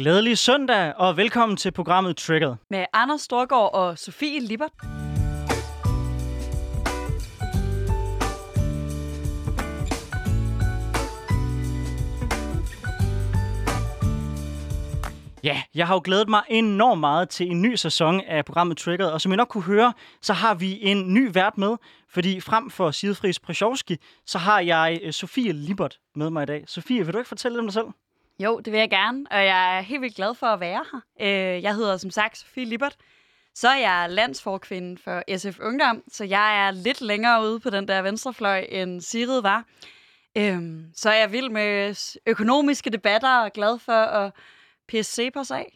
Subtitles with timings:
[0.00, 2.54] Glædelig søndag, og velkommen til programmet Triggered.
[2.70, 4.70] Med Anders Storgård og Sofie Lippert.
[15.44, 19.10] Ja, jeg har jo glædet mig enormt meget til en ny sæson af programmet Triggered,
[19.10, 21.76] og som I nok kunne høre, så har vi en ny vært med,
[22.08, 26.64] fordi frem for Sigfrids Przowski, så har jeg øh, Sofie Libert med mig i dag.
[26.66, 27.86] Sofie, vil du ikke fortælle lidt om dig selv?
[28.42, 31.00] Jo, det vil jeg gerne, og jeg er helt vildt glad for at være her.
[31.20, 32.96] Øh, jeg hedder som sagt Sofie Libert.
[33.54, 37.88] Så er jeg landsforkvinde for SF Ungdom, så jeg er lidt længere ude på den
[37.88, 39.64] der venstrefløj, end Sigrid var.
[40.38, 41.94] Øhm, så er jeg vild med
[42.26, 44.32] økonomiske debatter og glad for at
[44.88, 45.66] pisse på sig.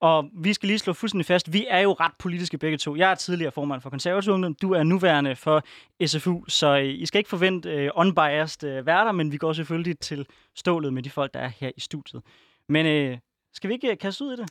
[0.00, 2.96] Og vi skal lige slå fuldstændig fast, vi er jo ret politiske begge to.
[2.96, 5.62] Jeg er tidligere formand for konservativ ungdom, du er nuværende for
[6.06, 9.98] SFU, så øh, I skal ikke forvente uh, unbiased uh, værter, men vi går selvfølgelig
[9.98, 12.22] til stålet med de folk, der er her i studiet.
[12.68, 13.18] Men uh,
[13.52, 14.48] skal vi ikke kaste ud i det?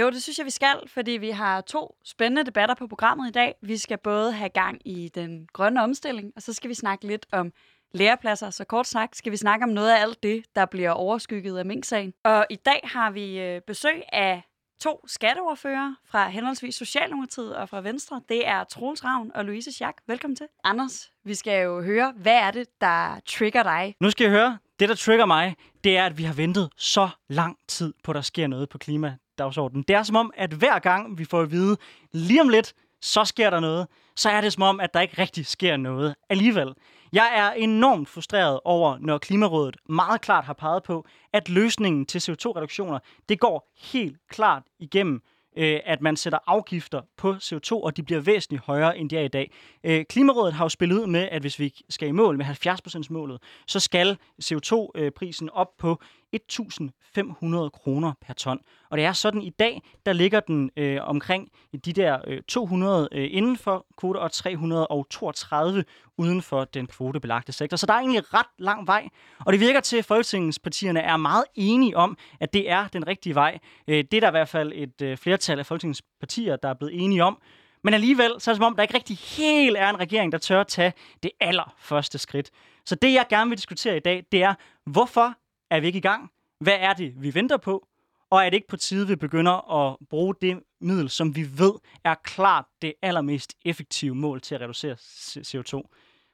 [0.00, 3.32] Jo, det synes jeg, vi skal, fordi vi har to spændende debatter på programmet i
[3.32, 3.54] dag.
[3.62, 7.26] Vi skal både have gang i den grønne omstilling, og så skal vi snakke lidt
[7.32, 7.52] om
[7.94, 8.50] lærepladser.
[8.50, 11.66] Så kort sagt skal vi snakke om noget af alt det, der bliver overskygget af
[11.66, 12.12] Mink-sagen.
[12.24, 14.42] Og i dag har vi besøg af
[14.82, 18.20] to skatteordfører fra henholdsvis Socialdemokratiet og fra Venstre.
[18.28, 19.98] Det er Troels Ravn og Louise Schack.
[20.06, 20.46] Velkommen til.
[20.64, 23.94] Anders, vi skal jo høre, hvad er det, der trigger dig?
[24.00, 27.08] Nu skal jeg høre, det der trigger mig, det er, at vi har ventet så
[27.28, 29.84] lang tid på, at der sker noget på klimadagsordenen.
[29.88, 31.76] Det er som om, at hver gang vi får at vide,
[32.12, 35.22] lige om lidt, så sker der noget, så er det som om, at der ikke
[35.22, 36.74] rigtig sker noget alligevel.
[37.12, 42.18] Jeg er enormt frustreret over, når Klimarådet meget klart har peget på, at løsningen til
[42.18, 45.22] CO2-reduktioner, det går helt klart igennem
[45.56, 49.22] øh, at man sætter afgifter på CO2, og de bliver væsentligt højere, end de er
[49.22, 49.52] i dag.
[49.84, 53.42] Øh, Klimarådet har jo spillet ud med, at hvis vi skal i mål med 70%-målet,
[53.66, 56.00] så skal CO2-prisen øh, op på
[56.36, 58.60] 1.500 kroner per ton.
[58.90, 61.50] Og det er sådan i dag, der ligger den øh, omkring
[61.84, 65.84] de der øh, 200 øh, inden for kvote og 332
[66.18, 67.76] uden for den kvotebelagte sektor.
[67.76, 71.44] Så der er egentlig ret lang vej, og det virker til, at folketingspartierne er meget
[71.54, 73.58] enige om, at det er den rigtige vej.
[73.88, 77.04] Øh, det er der i hvert fald et øh, flertal af folketingspartier, der er blevet
[77.04, 77.38] enige om.
[77.84, 80.38] Men alligevel, så er det som om, der ikke rigtig helt er en regering, der
[80.38, 80.92] tør at tage
[81.22, 82.50] det allerførste skridt.
[82.84, 84.54] Så det, jeg gerne vil diskutere i dag, det er,
[84.86, 85.34] hvorfor
[85.76, 86.30] er vi ikke i gang?
[86.60, 87.88] Hvad er det, vi venter på?
[88.30, 91.72] Og er det ikke på tide, vi begynder at bruge det middel, som vi ved
[92.04, 94.96] er klart det allermest effektive mål til at reducere
[95.40, 95.82] CO2?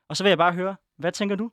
[0.08, 1.50] Og så vil jeg bare høre, hvad tænker du?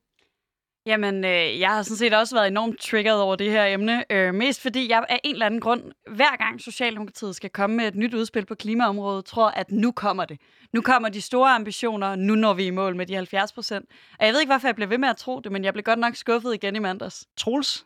[0.87, 4.11] Jamen, øh, jeg har sådan set også været enormt triggeret over det her emne.
[4.11, 5.83] Øh, mest fordi jeg af en eller anden grund,
[6.15, 10.25] hver gang Socialdemokratiet skal komme med et nyt udspil på klimaområdet, tror, at nu kommer
[10.25, 10.39] det.
[10.73, 13.89] Nu kommer de store ambitioner, nu når vi i mål med de 70 procent.
[14.19, 15.83] Og jeg ved ikke, hvorfor jeg blev ved med at tro det, men jeg blev
[15.83, 17.27] godt nok skuffet igen i mandags.
[17.37, 17.85] Troels,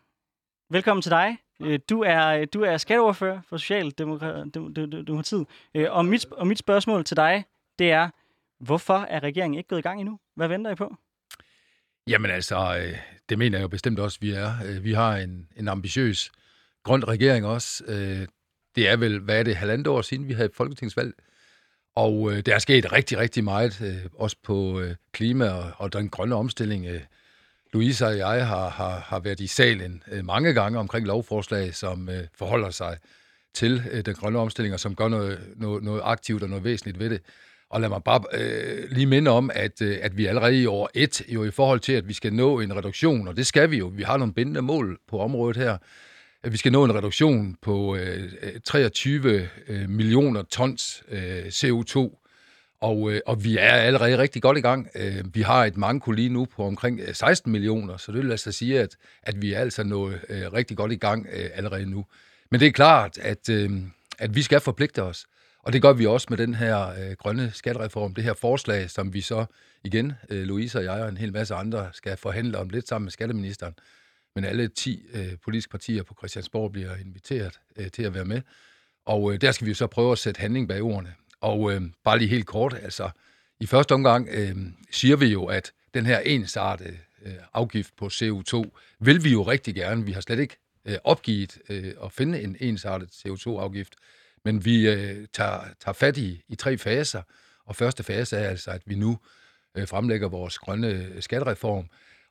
[0.70, 1.38] velkommen til dig.
[1.62, 5.48] Øh, du er, du er skatteordfører for Socialdemokratiet.
[5.76, 7.46] Øh, og mit, og mit spørgsmål til dig,
[7.80, 8.10] det er,
[8.60, 10.20] hvorfor er regeringen ikke gået i gang endnu?
[10.36, 10.96] Hvad venter I på?
[12.10, 12.98] Jamen altså, øh,
[13.30, 14.54] det mener jeg jo bestemt også, vi er.
[14.66, 16.32] Øh, vi har en, en ambitiøs
[16.84, 17.84] grøn regering også.
[17.88, 18.28] Øh,
[18.76, 21.14] det er vel, hvad er det, halvandet år siden, vi havde folketingsvalg.
[21.96, 26.36] Og øh, der er sket rigtig, rigtig meget, også på klima og, og den grønne
[26.36, 26.88] omstilling.
[27.74, 32.10] Louise og jeg har, har, har været i salen øh, mange gange omkring lovforslag, som
[32.10, 32.98] øh, forholder sig
[33.54, 37.00] til øh, den grønne omstilling, og som gør noget, noget, noget aktivt og noget væsentligt
[37.00, 37.22] ved det.
[37.70, 40.90] Og lad mig bare øh, lige minde om, at, øh, at vi allerede i år
[40.94, 43.78] et, jo i forhold til, at vi skal nå en reduktion, og det skal vi
[43.78, 45.78] jo, vi har nogle bindende mål på området her,
[46.44, 52.20] at vi skal nå en reduktion på øh, øh 23 øh, millioner tons øh, CO2
[52.82, 54.90] og, øh, og vi er allerede rigtig godt i gang.
[54.96, 58.32] Øh, vi har et manko lige nu på omkring øh, 16 millioner, så det vil
[58.32, 61.86] altså sige, at, at vi er altså nået øh, rigtig godt i gang øh, allerede
[61.86, 62.06] nu.
[62.52, 63.72] Men det er klart, at, øh,
[64.20, 65.26] at vi skal forpligte os.
[65.64, 69.14] Og det gør vi også med den her øh, grønne skattereform, det her forslag, som
[69.14, 69.46] vi så
[69.84, 73.06] igen, øh, Louise og jeg og en hel masse andre, skal forhandle om lidt sammen
[73.06, 73.74] med skatteministeren.
[74.36, 78.42] Men alle 10 øh, politiske partier på Christiansborg bliver inviteret øh, til at være med.
[79.06, 81.14] Og øh, der skal vi så prøve at sætte handling bag ordene.
[81.42, 83.10] Og øh, bare lige helt kort, altså
[83.60, 84.56] i første omgang øh,
[84.92, 88.64] siger vi jo, at den her ensartede øh, afgift på CO2
[89.00, 90.06] vil vi jo rigtig gerne.
[90.06, 93.96] Vi har slet ikke øh, opgivet øh, at finde en ensartet CO2-afgift,
[94.46, 97.22] men vi øh, tager, tager fat i, i tre faser.
[97.66, 99.20] Og første fase er altså, at vi nu
[99.78, 101.90] øh, fremlægger vores grønne øh, skattereform.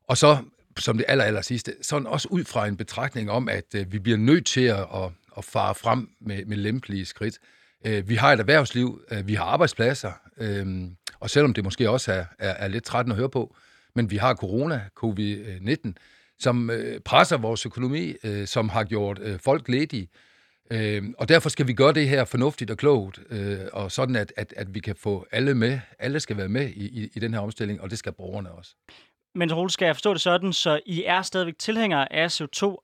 [0.08, 0.36] Og så,
[0.78, 3.98] som det aller, aller sidste, sådan også ud fra en betragtning om, at øh, vi
[3.98, 7.38] bliver nødt til at, at, at fare frem med, med lempelige skridt.
[7.86, 10.66] Øh, vi har et erhvervsliv, øh, vi har arbejdspladser, øh,
[11.20, 13.56] og selvom det måske også er, er, er lidt trættende at høre på,
[13.94, 15.92] men vi har corona, covid-19,
[16.38, 20.08] som øh, presser vores økonomi, øh, som har gjort øh, folk ledige.
[20.70, 24.32] Øh, og derfor skal vi gøre det her fornuftigt og klogt, øh, og sådan at,
[24.36, 25.80] at, at vi kan få alle med.
[25.98, 28.74] Alle skal være med i, i, i den her omstilling, og det skal borgerne også.
[29.34, 32.76] Men Rol, skal jeg forstå det sådan, så I er stadigvæk tilhængere af CO2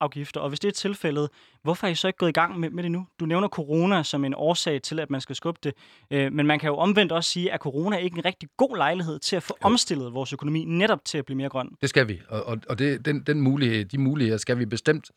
[0.00, 1.28] afgifter, og hvis det er tilfældet,
[1.62, 3.06] hvorfor er I så ikke gået i gang med, med det nu?
[3.20, 5.74] Du nævner corona som en årsag til, at man skal skubbe det,
[6.10, 8.76] øh, men man kan jo omvendt også sige, at corona er ikke en rigtig god
[8.76, 9.66] lejlighed til at få jo.
[9.66, 11.68] omstillet vores økonomi netop til at blive mere grøn.
[11.80, 15.10] Det skal vi, og, og, og det, den, den mulighed, de muligheder skal vi bestemt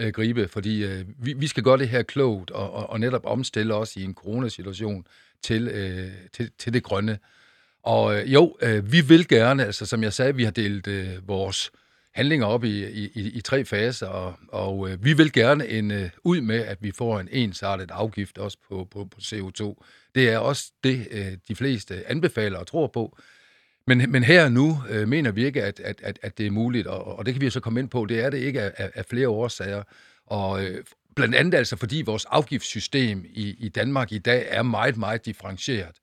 [0.00, 3.26] øh, gribe, fordi øh, vi, vi skal gøre det her klogt og, og, og netop
[3.26, 5.06] omstille os i en coronasituation
[5.42, 7.18] til, øh, til, til det grønne.
[7.82, 11.28] Og øh, jo, øh, vi vil gerne, altså som jeg sagde, vi har delt øh,
[11.28, 11.70] vores
[12.14, 16.10] handlinger op i, i, i tre faser, og, og øh, vi vil gerne en, øh,
[16.24, 19.82] ud med, at vi får en ensartet afgift også på, på, på CO2.
[20.14, 23.18] Det er også det, øh, de fleste anbefaler og tror på.
[23.86, 26.50] Men, men her og nu øh, mener vi ikke, at, at, at, at det er
[26.50, 28.06] muligt, og, og det kan vi så komme ind på.
[28.06, 29.82] Det er det ikke af, af flere årsager.
[30.26, 30.84] Og øh,
[31.16, 35.96] blandt andet altså, fordi vores afgiftssystem i, i Danmark i dag er meget, meget differentieret.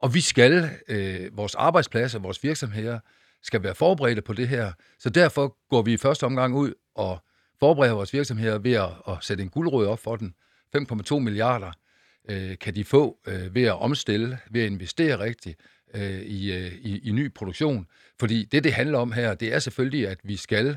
[0.00, 2.98] Og vi skal, øh, vores arbejdspladser, vores virksomheder,
[3.42, 4.72] skal være forberedte på det her.
[4.98, 7.18] Så derfor går vi i første omgang ud og
[7.60, 10.34] forbereder vores virksomheder ved at, at sætte en guldrød op for den.
[10.76, 11.72] 5,2 milliarder
[12.28, 15.60] øh, kan de få øh, ved at omstille, ved at investere rigtigt
[15.94, 17.86] øh, i, øh, i, i ny produktion.
[18.20, 20.76] Fordi det, det handler om her, det er selvfølgelig, at vi skal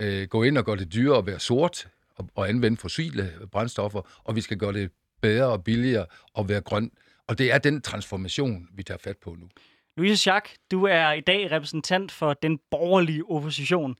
[0.00, 4.20] øh, gå ind og gøre det dyrere at være sort og, og anvende fossile brændstoffer,
[4.24, 4.90] og vi skal gøre det
[5.20, 6.06] bedre og billigere
[6.38, 6.90] at være grøn.
[7.26, 9.48] Og det er den transformation, vi tager fat på nu.
[9.96, 13.96] Louise Schack, du er i dag repræsentant for den borgerlige opposition.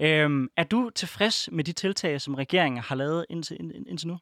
[0.00, 4.18] Øhm, er du tilfreds med de tiltag, som regeringen har lavet indtil, ind, indtil nu?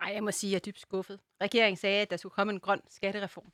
[0.00, 1.20] Ej, jeg må sige, at jeg er dybt skuffet.
[1.42, 3.52] Regeringen sagde, at der skulle komme en grøn skattereform.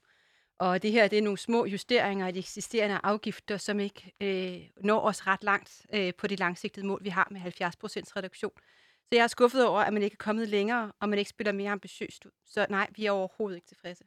[0.62, 4.84] Og det her det er nogle små justeringer af de eksisterende afgifter, som ikke øh,
[4.84, 7.44] når os ret langt øh, på det langsigtede mål, vi har med 70%
[8.16, 8.52] reduktion.
[9.02, 11.52] Så jeg er skuffet over, at man ikke er kommet længere, og man ikke spiller
[11.52, 12.30] mere ambitiøst ud.
[12.46, 14.04] Så nej, vi er overhovedet ikke tilfredse.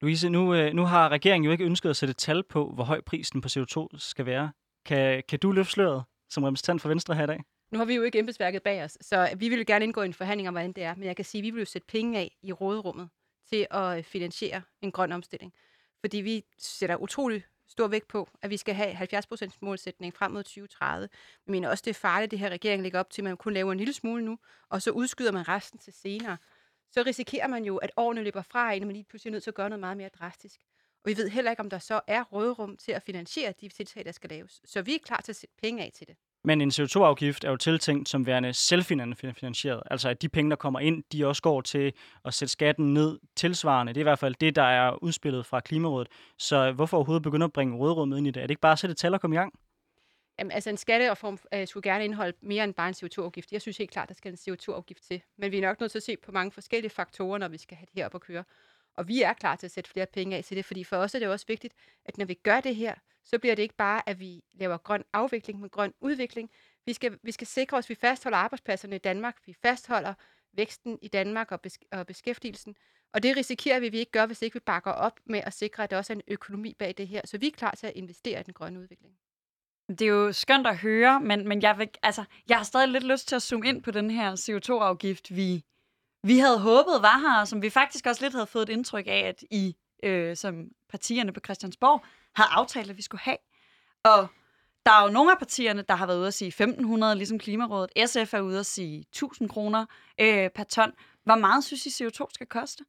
[0.00, 3.00] Louise, nu, øh, nu har regeringen jo ikke ønsket at sætte tal på, hvor høj
[3.00, 4.52] prisen på CO2 skal være.
[4.84, 7.40] Kan, kan du løfte sløret som repræsentant for Venstre her i dag?
[7.70, 10.14] Nu har vi jo ikke embedsværket bag os, så vi vil gerne indgå i en
[10.14, 10.94] forhandling om, hvordan det er.
[10.94, 13.08] Men jeg kan sige, at vi vil jo sætte penge af i råderummet
[13.48, 15.52] til at finansiere en grøn omstilling.
[16.00, 20.42] Fordi vi sætter utrolig stor vægt på, at vi skal have 70% målsætning frem mod
[20.42, 21.08] 2030.
[21.46, 23.52] Vi mener også, det er farligt, det her regering lægger op til, at man kun
[23.52, 24.38] laver en lille smule nu,
[24.68, 26.36] og så udskyder man resten til senere
[26.96, 29.42] så risikerer man jo, at årene løber fra en, og man lige pludselig er nødt
[29.42, 30.60] til at gøre noget meget mere drastisk.
[31.04, 34.04] Og vi ved heller ikke, om der så er rådrum til at finansiere de tiltag,
[34.04, 34.60] der skal laves.
[34.64, 36.16] Så vi er klar til at sætte penge af til det.
[36.46, 39.82] Men en CO2-afgift er jo tiltænkt som værende selvfinansieret.
[39.90, 41.92] Altså at de penge, der kommer ind, de også går til
[42.24, 43.92] at sætte skatten ned tilsvarende.
[43.92, 46.08] Det er i hvert fald det, der er udspillet fra Klimarådet.
[46.38, 48.42] Så hvorfor overhovedet begynde at bringe rådrummet ind i det?
[48.42, 49.52] Er det ikke bare at sætte tal og komme i gang?
[50.38, 53.52] Jamen, altså en skattereform øh, skulle gerne indeholde mere end bare en CO2-afgift.
[53.52, 55.22] Jeg synes helt klart, der skal en CO2-afgift til.
[55.38, 57.76] Men vi er nok nødt til at se på mange forskellige faktorer, når vi skal
[57.76, 58.44] have det her op at køre.
[58.96, 61.14] Og vi er klar til at sætte flere penge af til det, fordi for os
[61.14, 62.94] er det også vigtigt, at når vi gør det her,
[63.24, 66.50] så bliver det ikke bare, at vi laver grøn afvikling, men grøn udvikling.
[66.86, 70.14] Vi skal, vi skal sikre os, at vi fastholder arbejdspladserne i Danmark, vi fastholder
[70.52, 72.76] væksten i Danmark og, besk- og beskæftigelsen.
[73.12, 75.52] Og det risikerer vi, at vi ikke gør, hvis ikke vi bakker op med at
[75.52, 77.20] sikre, at der også er en økonomi bag det her.
[77.24, 79.14] Så vi er klar til at investere i den grønne udvikling.
[79.88, 83.04] Det er jo skønt at høre, men, men jeg, vil, altså, jeg har stadig lidt
[83.04, 85.64] lyst til at zoome ind på den her CO2-afgift, vi,
[86.22, 89.06] vi havde håbet var her, og som vi faktisk også lidt havde fået et indtryk
[89.06, 92.04] af, at I, øh, som partierne på Christiansborg,
[92.34, 93.36] havde aftalt, at vi skulle have.
[94.04, 94.28] Og
[94.86, 98.10] der er jo nogle af partierne, der har været ude at sige 1.500, ligesom Klimarådet.
[98.10, 99.86] SF er ude at sige 1.000 kroner
[100.20, 100.92] øh, per ton.
[101.24, 102.84] Hvor meget synes I CO2 skal koste?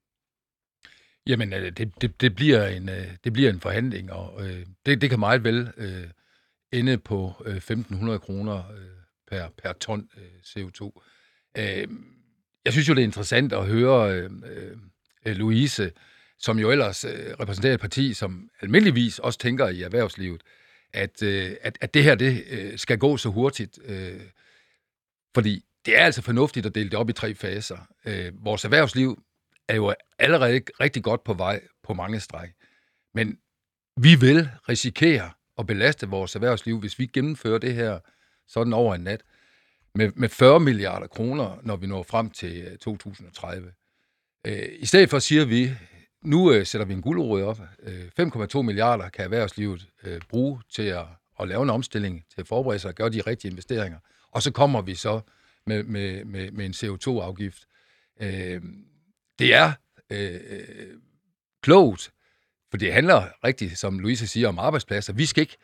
[1.27, 5.01] Jamen, øh, det, det, det, bliver, en, øh, det bliver en forhandling, og øh, det,
[5.01, 6.09] det kan meget vel øh,
[6.71, 8.87] ende på øh, 1.500 kroner øh,
[9.27, 10.91] per, per ton øh, CO2.
[11.57, 11.87] Øh,
[12.67, 14.29] jeg synes jo, det er interessant at høre øh,
[15.25, 15.91] øh, Louise,
[16.39, 20.41] som jo ellers øh, repræsenterer et parti, som almindeligvis også tænker i erhvervslivet,
[20.93, 23.79] at, øh, at, at det her det øh, skal gå så hurtigt.
[23.85, 24.21] Øh,
[25.33, 27.77] fordi det er altså fornuftigt at dele det op i tre faser.
[28.05, 29.23] Øh, vores erhvervsliv
[29.67, 32.49] er jo allerede rigtig godt på vej på mange stræk.
[33.13, 33.37] Men
[33.97, 37.99] vi vil risikere at belaste vores erhvervsliv, hvis vi gennemfører det her
[38.47, 39.21] sådan over en nat,
[39.97, 43.71] med, med 40 milliarder kroner, når vi når frem til øh, 2030.
[44.47, 45.71] Øh, I stedet for siger vi,
[46.23, 47.59] nu øh, sætter vi en guldrød op.
[47.83, 51.05] Øh, 5,2 milliarder kan erhvervslivet øh, bruge til at,
[51.39, 53.99] at lave en omstilling, til at forberede sig og gøre de rigtige investeringer.
[54.31, 55.21] Og så kommer vi så
[55.65, 57.67] med, med, med, med en CO2-afgift.
[59.39, 59.71] det er
[60.09, 60.39] øh,
[61.61, 62.11] klogt
[62.69, 65.13] for det handler rigtigt, som Louise siger, om arbejdspladser.
[65.13, 65.57] Vi skal ikke,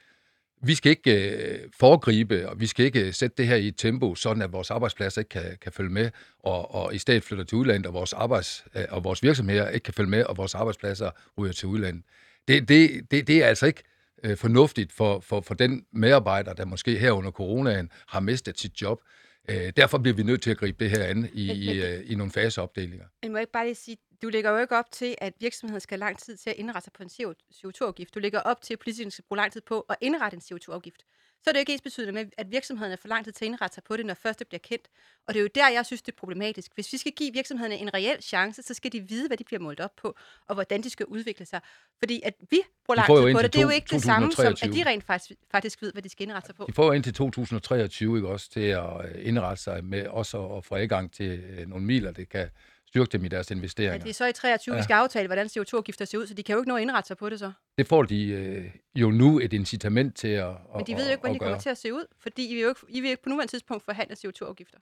[0.64, 3.78] vi skal ikke øh, foregribe, og vi skal ikke øh, sætte det her i et
[3.78, 7.46] tempo, sådan at vores arbejdspladser ikke kan, kan følge med, og, og i stedet flytter
[7.46, 10.56] til udlandet, og vores, arbejds, øh, og vores virksomheder ikke kan følge med, og vores
[10.56, 12.04] arbejdspladser ryger til udlandet.
[12.48, 13.84] Det, det, det, det er altså ikke
[14.24, 18.82] øh, fornuftigt for, for, for den medarbejder, der måske her under coronaen har mistet sit
[18.82, 19.02] job.
[19.50, 22.16] Øh, derfor bliver vi nødt til at gribe det her an i, i, øh, i
[22.16, 23.06] nogle faseopdelinger.
[23.24, 25.82] Men må jeg ikke bare lige sige, du lægger jo ikke op til, at virksomheden
[25.82, 27.10] skal have lang tid til at indrette sig på en
[27.54, 28.16] CO2-afgift.
[28.16, 31.06] Du lægger op til, at politikerne skal bruge lang tid på at indrette en CO2-afgift.
[31.44, 33.48] Så er det jo ikke ens betydende med, at virksomhederne får lang tid til at
[33.48, 34.88] indrette sig på det, når først det bliver kendt.
[35.28, 36.72] Og det er jo der, jeg synes, det er problematisk.
[36.76, 39.60] Hvis vi skal give virksomhederne en reel chance, så skal de vide, hvad de bliver
[39.60, 40.16] målt op på,
[40.48, 41.62] og hvordan de skal udvikle sig.
[42.00, 44.46] Fordi at vi bruger lang tid på det, det er jo ikke det samme som,
[44.46, 44.84] at 2023.
[44.84, 46.66] de rent faktisk, faktisk ved, hvad de skal indrette sig på.
[46.68, 50.66] De får jo indtil 2023 ikke også til at øh, indrette sig med også at
[50.66, 52.50] få adgang til øh, nogle miler, det kan
[52.94, 53.98] styrke dem i deres Ja, investeringer.
[54.04, 54.76] det er så i 23, ja.
[54.78, 54.82] Ja.
[54.82, 57.08] vi skal aftale, hvordan CO2-afgifter ser ud, så de kan jo ikke nå at indrette
[57.08, 57.52] sig på det så.
[57.78, 61.20] Det får de øh, jo nu et incitament til at, Men de ved jo ikke,
[61.22, 63.24] hvordan de kommer til at se ud, fordi I vil jo ikke, I vil ikke
[63.24, 64.78] på nuværende tidspunkt forhandle CO2-afgifter.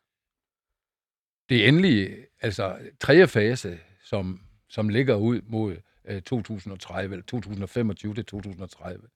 [1.50, 4.40] Det endelige, altså tredje fase, som,
[4.70, 5.76] som ligger ud mod
[6.06, 9.08] øh, 2030, eller 2025 til 2030,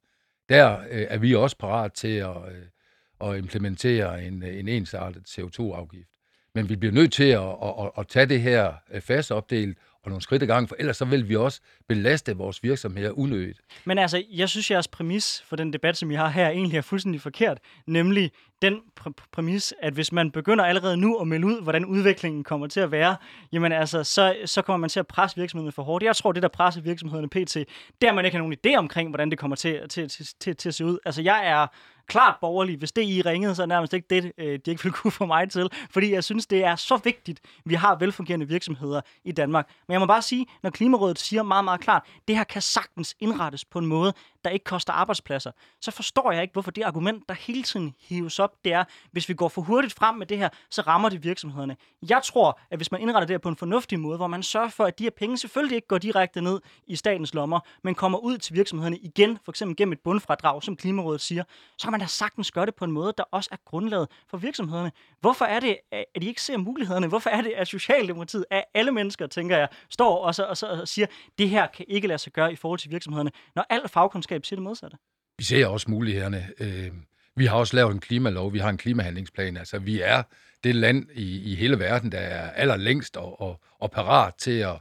[0.50, 6.15] der øh, er vi også parat til at, øh, at implementere en, en ensartet CO2-afgift.
[6.56, 9.78] Men vi bliver nødt til at, at, at, at tage det her øh, fast opdelt
[10.04, 13.62] og nogle skridt ad gangen, for ellers så vil vi også belaste vores virksomheder unødigt.
[13.86, 16.82] Men altså, jeg synes, jeres præmis for den debat, som vi har her, egentlig er
[16.82, 17.58] fuldstændig forkert.
[17.88, 18.32] Nemlig
[18.66, 22.68] den pr- præmis, at hvis man begynder allerede nu at melde ud, hvordan udviklingen kommer
[22.68, 23.16] til at være,
[23.52, 26.04] jamen altså, så, så kommer man til at presse virksomhederne for hårdt.
[26.04, 27.58] Jeg tror, det der presser virksomhederne pt,
[28.02, 30.70] der man ikke har nogen idé omkring, hvordan det kommer til, til, til, til, til
[30.70, 30.98] at se ud.
[31.06, 31.68] Altså, jeg er
[32.08, 32.78] klart borgerlig.
[32.78, 35.12] Hvis det I ringede, så er det nærmest ikke det, øh, de ikke ville kunne
[35.12, 35.70] få mig til.
[35.90, 39.70] Fordi jeg synes, det er så vigtigt, vi har velfungerende virksomheder i Danmark.
[39.88, 43.16] Men jeg må bare sige, når Klimarådet siger meget, meget klart, det her kan sagtens
[43.20, 44.14] indrettes på en måde,
[44.46, 48.40] der ikke koster arbejdspladser, så forstår jeg ikke, hvorfor det argument, der hele tiden hives
[48.40, 51.24] op, det er, hvis vi går for hurtigt frem med det her, så rammer det
[51.24, 51.78] virksomhederne.
[52.10, 54.70] Jeg tror, at hvis man indretter det her på en fornuftig måde, hvor man sørger
[54.70, 58.18] for, at de her penge selvfølgelig ikke går direkte ned i statens lommer, men kommer
[58.18, 61.44] ud til virksomhederne igen, for eksempel gennem et bundfradrag, som Klimarådet siger,
[61.78, 64.38] så kan man da sagtens gøre det på en måde, der også er grundlaget for
[64.38, 64.92] virksomhederne.
[65.20, 67.08] Hvorfor er det, at de ikke ser mulighederne?
[67.08, 70.68] Hvorfor er det, at Socialdemokratiet af alle mennesker, tænker jeg, står og, så, og, så,
[70.68, 73.90] og siger, det her kan ikke lade sig gøre i forhold til virksomhederne, når al
[73.90, 74.98] fagkundskab siger det modsatte?
[75.38, 76.50] Vi ser også mulighederne.
[76.60, 76.92] Øh,
[77.36, 79.58] vi har også lavet en klimalov, vi har en klimahandlingsplan.
[79.58, 80.24] Altså, vi er
[80.64, 84.76] det land i, i hele verden, der er allerlængst og, og, og parat til at,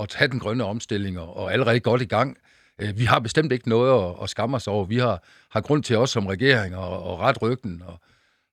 [0.00, 2.36] at tage den grønne omstilling og, og allerede godt i gang.
[2.78, 4.84] Øh, vi har bestemt ikke noget at, at skamme os over.
[4.84, 8.00] Vi har, har grund til os som regering at, at ret ryggen og,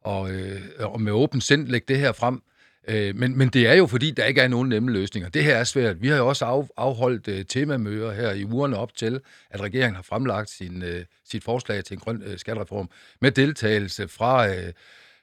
[0.01, 2.41] og, øh, og med åben sind lægge det her frem.
[2.87, 5.29] Øh, men, men det er jo fordi, der ikke er nogen nemme løsninger.
[5.29, 6.01] Det her er svært.
[6.01, 9.95] Vi har jo også af, afholdt øh, temamøder her i ugerne op til, at regeringen
[9.95, 12.89] har fremlagt sin, øh, sit forslag til en grøn øh, skattereform
[13.21, 14.73] med deltagelse fra øh,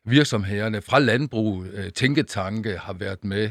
[0.05, 3.51] virksomhederne, fra landbrug, øh, tænketanke har været med,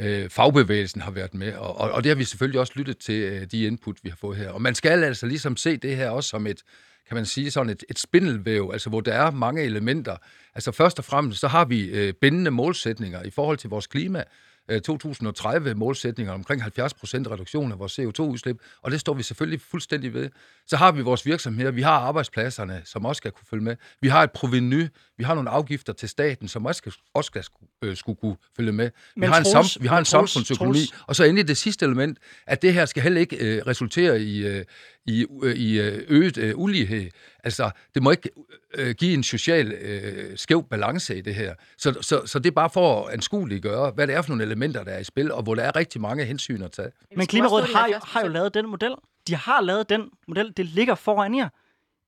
[0.00, 3.22] øh, fagbevægelsen har været med, og, og, og det har vi selvfølgelig også lyttet til
[3.22, 4.50] øh, de input, vi har fået her.
[4.50, 6.62] Og man skal altså ligesom se det her også som et,
[7.08, 10.16] kan man sige, sådan et, et spindelvæv, altså hvor der er mange elementer.
[10.54, 14.24] Altså først og fremmest, så har vi øh, bindende målsætninger i forhold til vores klima,
[14.68, 20.14] øh, 2030-målsætninger omkring 70 procent reduktion af vores CO2-udslip, og det står vi selvfølgelig fuldstændig
[20.14, 20.30] ved.
[20.66, 23.76] Så har vi vores virksomheder, vi har arbejdspladserne, som også skal kunne følge med.
[24.00, 27.44] Vi har et proveny, vi har nogle afgifter til staten, som også skal, også skal
[27.82, 28.90] øh, skulle kunne følge med.
[29.14, 31.84] Vi Men har en, sam, vi har en Troels- samfundsøkonomi, og så endelig det sidste
[31.84, 34.64] element, at det her skal heller ikke øh, resultere i, øh,
[35.06, 37.10] i, øh, i øh, øget øh, ulighed.
[37.44, 38.30] Altså, det må ikke
[38.74, 41.54] øh, give en social øh, skæv balance i det her.
[41.78, 44.44] Så, så, så det er bare for at anskueligt gøre, hvad det er for nogle
[44.44, 46.90] elementer, der er i spil, og hvor der er rigtig mange hensyn at tage.
[47.16, 48.94] Men Klimarådet har jo, har jo lavet den model.
[49.28, 50.52] De har lavet den model.
[50.56, 51.48] Det ligger foran jer.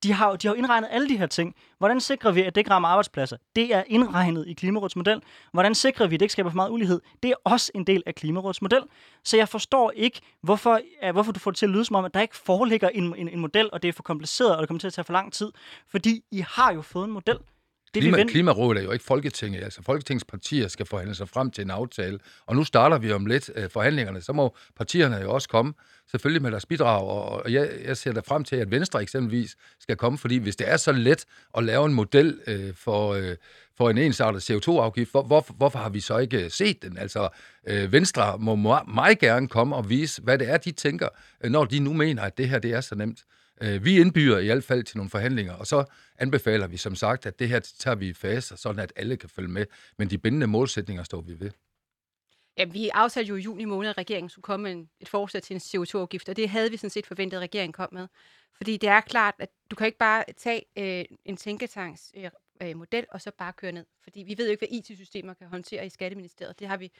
[0.03, 1.55] De har, de har jo indregnet alle de her ting.
[1.77, 3.37] Hvordan sikrer vi, at det ikke rammer arbejdspladser?
[3.55, 5.21] Det er indregnet i Klimarådets model.
[5.53, 7.01] Hvordan sikrer vi, at det ikke skaber for meget ulighed?
[7.23, 8.81] Det er også en del af Klimarådets model.
[9.23, 10.79] Så jeg forstår ikke, hvorfor,
[11.11, 13.29] hvorfor du får det til at lyde som om, at der ikke foreligger en, en,
[13.29, 15.33] en model, og det er for kompliceret, og det kommer til at tage for lang
[15.33, 15.51] tid.
[15.87, 17.37] Fordi I har jo fået en model.
[17.93, 18.31] Det Klima, vi venter.
[18.31, 19.63] Klimarådet er jo ikke Folketinget.
[19.63, 22.19] Altså, Folketingets partier skal forhandle sig frem til en aftale.
[22.45, 24.21] Og nu starter vi om lidt øh, forhandlingerne.
[24.21, 25.73] Så må partierne jo også komme,
[26.11, 27.01] selvfølgelig med deres bidrag.
[27.01, 30.17] Og, og jeg, jeg ser da frem til, at Venstre eksempelvis skal komme.
[30.17, 31.25] Fordi hvis det er så let
[31.57, 33.35] at lave en model øh, for, øh,
[33.77, 36.97] for en ensartet CO2-afgift, hvor, hvor, hvorfor har vi så ikke set den?
[36.97, 37.29] Altså,
[37.67, 41.07] øh, Venstre må me- meget gerne komme og vise, hvad det er, de tænker,
[41.43, 43.19] øh, når de nu mener, at det her det er så nemt.
[43.61, 45.83] Øh, Vi indbyder i hvert fald til nogle forhandlinger, og så
[46.19, 49.29] anbefaler vi som sagt, at det her tager vi i faser, sådan at alle kan
[49.29, 49.65] følge med.
[49.97, 51.51] Men de bindende målsætninger står vi ved.
[52.57, 55.53] Ja, vi aftalte jo i juni måned, at regeringen skulle komme med et forslag til
[55.53, 58.07] en CO2-afgift, og det havde vi sådan set forventet, at regeringen kom med.
[58.57, 62.29] Fordi det er klart, at du kan ikke bare tage øh, en tænketanks øh,
[62.61, 63.85] øh model og så bare køre ned.
[64.03, 66.59] Fordi vi ved jo ikke, hvad IT-systemer kan håndtere i Skatteministeriet.
[66.59, 66.91] Det har vi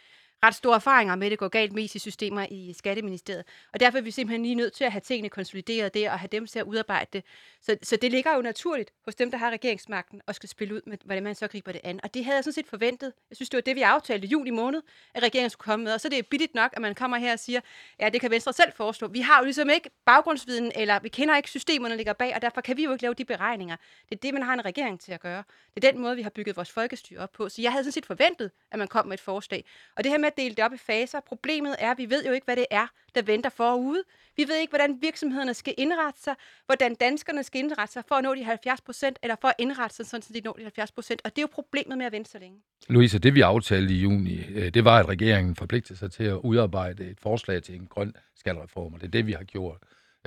[0.43, 3.43] ret store erfaringer med, at det går galt med IT-systemer i Skatteministeriet.
[3.73, 6.29] Og derfor er vi simpelthen lige nødt til at have tingene konsolideret der, og have
[6.31, 7.23] dem til at udarbejde det.
[7.61, 10.81] Så, så det ligger jo naturligt hos dem, der har regeringsmagten, og skal spille ud
[10.85, 11.99] med, hvordan man så griber det an.
[12.03, 13.13] Og det havde jeg sådan set forventet.
[13.29, 14.81] Jeg synes, det var det, vi aftalte i juni måned,
[15.13, 15.93] at regeringen skulle komme med.
[15.93, 17.61] Og så er det billigt nok, at man kommer her og siger,
[17.99, 19.07] ja, det kan Venstre selv foreslå.
[19.07, 22.41] Vi har jo ligesom ikke baggrundsviden, eller vi kender ikke systemerne, der ligger bag, og
[22.41, 23.75] derfor kan vi jo ikke lave de beregninger.
[24.09, 25.43] Det er det, man har en regering til at gøre.
[25.75, 27.49] Det er den måde, vi har bygget vores folkestyre op på.
[27.49, 29.65] Så jeg havde sådan set forventet, at man kom med et forslag.
[29.95, 32.25] Og det her med at dele det op i faser, problemet er, at vi ved
[32.25, 34.03] jo ikke, hvad det er, der venter forude.
[34.37, 38.23] Vi ved ikke, hvordan virksomhederne skal indrette sig, hvordan danskerne skal indrette sig for at
[38.23, 40.91] nå de 70 procent, eller for at indrette sig, sådan, så de når de 70
[40.91, 41.21] procent.
[41.25, 42.57] Og det er jo problemet med at vente så længe.
[42.89, 46.35] Louise, det vi aftalte i juni, øh, det var, at regeringen forpligtede sig til at
[46.35, 49.77] udarbejde et forslag til en grøn skattereform, og det er det, vi har gjort.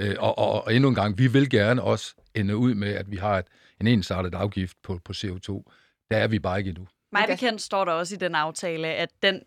[0.01, 3.11] Øh, og, og, og endnu en gang, vi vil gerne også ende ud med, at
[3.11, 3.47] vi har et,
[3.81, 5.71] en ensartet afgift på, på CO2.
[6.11, 6.87] Der er vi bare ikke endnu.
[7.13, 9.43] Mig bekendt står der også i den aftale, at den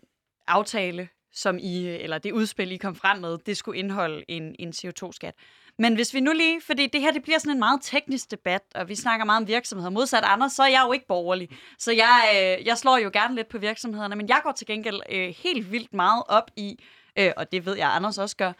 [0.48, 4.70] aftale, som I, eller det udspil, I kom frem med, det skulle indeholde en, en
[4.70, 5.34] CO2-skat.
[5.78, 8.62] Men hvis vi nu lige, fordi det her det bliver sådan en meget teknisk debat,
[8.74, 9.90] og vi snakker meget om virksomheder.
[9.90, 11.48] Modsat andre, så er jeg jo ikke borgerlig.
[11.78, 15.00] Så jeg, øh, jeg slår jo gerne lidt på virksomhederne, men jeg går til gengæld
[15.10, 16.78] øh, helt vildt meget op i,
[17.18, 18.52] øh, og det ved jeg, Anders også gør,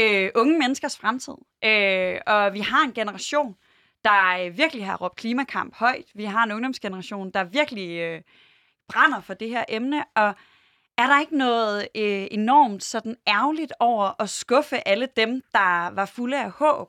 [0.00, 1.34] øh, unge menneskers fremtid.
[1.64, 3.56] Øh, og vi har en generation,
[4.04, 6.04] der øh, virkelig har råbt klimakamp højt.
[6.14, 8.20] Vi har en ungdomsgeneration, der virkelig øh,
[8.88, 10.34] brænder for det her emne, og
[11.02, 16.06] er der ikke noget øh, enormt sådan ærgerligt over at skuffe alle dem, der var
[16.06, 16.88] fulde af håb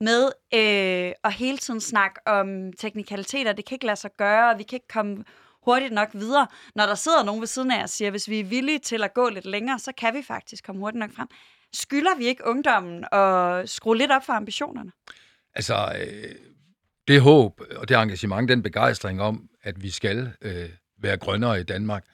[0.00, 3.52] med øh, at hele tiden snakke om teknikaliteter?
[3.52, 5.24] Det kan ikke lade sig gøre, og vi kan ikke komme
[5.64, 6.46] hurtigt nok videre.
[6.74, 9.14] Når der sidder nogen ved siden af og siger, hvis vi er villige til at
[9.14, 11.28] gå lidt længere, så kan vi faktisk komme hurtigt nok frem.
[11.72, 14.92] Skylder vi ikke ungdommen at skrue lidt op for ambitionerne?
[15.54, 16.34] Altså, øh,
[17.08, 21.62] det håb og det engagement, den begejstring om, at vi skal øh, være grønnere i
[21.62, 22.04] Danmark,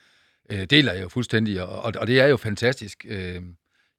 [0.52, 3.06] øh, deler jeg jo fuldstændig, og, og det er jo fantastisk.
[3.08, 3.42] Øh,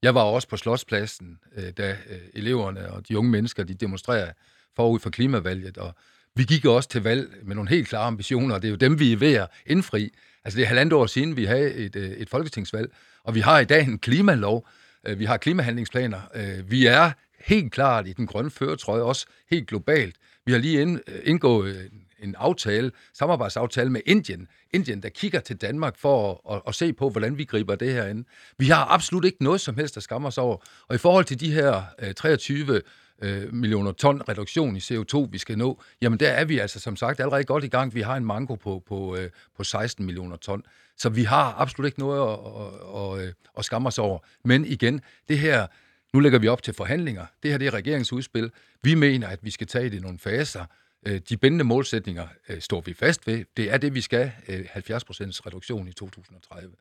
[0.04, 4.34] jeg var også på Slotspladsen, øh, da øh, eleverne og de unge mennesker, de demonstrerede
[4.76, 5.96] forud for klimavalget, og
[6.36, 9.00] vi gik også til valg med nogle helt klare ambitioner, og det er jo dem,
[9.00, 10.14] vi er ved at indfri.
[10.46, 12.92] Altså det er halvandet år siden, vi havde et, øh, et folketingsvalg,
[13.24, 14.68] og vi har i dag en klimalov,
[15.08, 17.12] øh, vi har klimahandlingsplaner, øh, vi er
[17.46, 20.16] helt klart i den grønne føretrøje, også helt globalt.
[20.46, 21.90] Vi har lige ind, øh, indgået
[22.22, 24.48] en aftale, samarbejdsaftale med Indien.
[24.74, 27.94] Indien, der kigger til Danmark for at, at, at se på, hvordan vi griber det
[27.94, 28.26] her ind.
[28.58, 30.58] Vi har absolut ikke noget som helst, der skammer os over.
[30.88, 32.82] Og i forhold til de her øh, 23
[33.22, 36.96] øh, millioner ton reduktion i CO2, vi skal nå, jamen der er vi altså som
[36.96, 37.96] sagt allerede godt i gang.
[37.96, 40.64] Vi har en manko på, på, øh, på 16 millioner ton.
[40.98, 44.20] Så vi har absolut ikke noget at, at, at, øh, at skamme os over.
[44.44, 45.68] Men igen, det her,
[46.14, 47.26] nu lægger vi op til forhandlinger.
[47.44, 48.52] Det her det er regeringsudspil.
[48.84, 50.66] Vi mener, at vi skal tage det i nogle faser.
[51.06, 53.46] Øh, de bindende målsætninger øh, står vi fast ved.
[53.58, 54.32] Det er det, vi skal.
[54.48, 56.74] 70% øh, reduktion i 2030.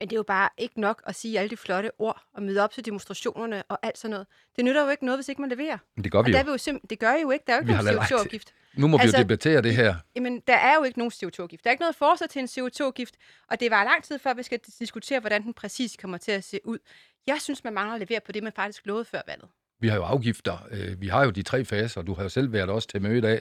[0.00, 2.60] Men det er jo bare ikke nok at sige alle de flotte ord og møde
[2.60, 4.26] op til demonstrationerne og alt sådan noget.
[4.56, 5.78] Det nytter jo ikke noget, hvis ikke man leverer.
[5.96, 6.56] Men det gør vi og jo.
[6.56, 7.44] Der jo det gør I jo ikke.
[7.46, 8.54] Der er jo ikke vi nogen CO2-afgift.
[8.74, 9.94] Nu må altså, vi jo altså, debattere det her.
[10.16, 11.64] Jamen, der er jo ikke nogen CO2-afgift.
[11.64, 13.14] Der er ikke noget forslag til en CO2-afgift,
[13.50, 16.44] og det var lang tid før, vi skal diskutere, hvordan den præcis kommer til at
[16.44, 16.78] se ud.
[17.26, 19.48] Jeg synes, man mangler at levere på det, man faktisk lovede før valget.
[19.80, 20.66] Vi har jo afgifter.
[20.70, 22.02] Øh, vi har jo de tre faser.
[22.02, 23.40] Du har jo selv været også til møde i dag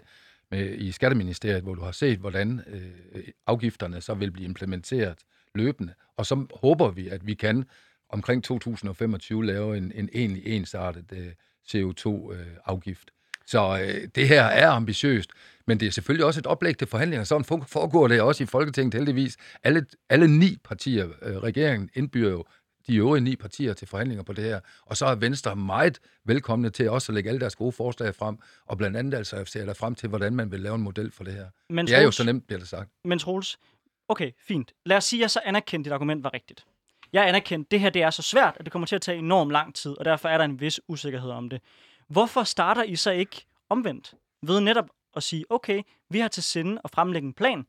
[0.52, 5.18] med, i Skatteministeriet, hvor du har set, hvordan øh, afgifterne så vil blive implementeret
[5.56, 5.94] løbende.
[6.18, 7.66] Og så håber vi, at vi kan
[8.10, 11.28] omkring 2025 lave en, en egentlig ensartet øh,
[11.70, 13.10] CO2-afgift.
[13.10, 13.16] Øh,
[13.48, 15.30] så øh, det her er ambitiøst,
[15.68, 17.24] men det er selvfølgelig også et oplæg til forhandlinger.
[17.24, 19.38] Sådan foregår det også i Folketinget heldigvis.
[19.64, 22.46] Alle, alle ni partier, øh, regeringen indbyder jo
[22.88, 24.60] de øvrige ni partier til forhandlinger på det her.
[24.82, 28.38] Og så er Venstre meget velkomne til også at lægge alle deres gode forslag frem,
[28.66, 31.24] og blandt andet altså ser der frem til, hvordan man vil lave en model for
[31.24, 31.46] det her.
[31.70, 32.90] Men, det er jo så nemt, bliver det sagt.
[33.06, 33.60] Men Troels,
[34.08, 34.72] okay, fint.
[34.86, 36.66] Lad os sige, at jeg så anerkendte, at dit argument var rigtigt.
[37.14, 39.18] Jeg anerkendte, at det her det er så svært, at det kommer til at tage
[39.18, 41.62] enormt lang tid, og derfor er der en vis usikkerhed om det.
[42.08, 44.14] Hvorfor starter I så ikke omvendt?
[44.42, 47.66] Ved netop at sige, okay, vi har til sinde at fremlægge en plan.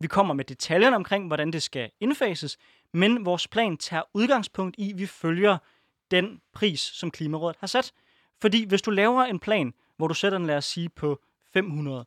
[0.00, 2.58] Vi kommer med detaljerne omkring, hvordan det skal indfases,
[2.92, 5.58] men vores plan tager udgangspunkt i, at vi følger
[6.10, 7.92] den pris, som Klimarådet har sat.
[8.40, 11.20] Fordi hvis du laver en plan, hvor du sætter den, lad os sige, på
[11.52, 12.04] 500,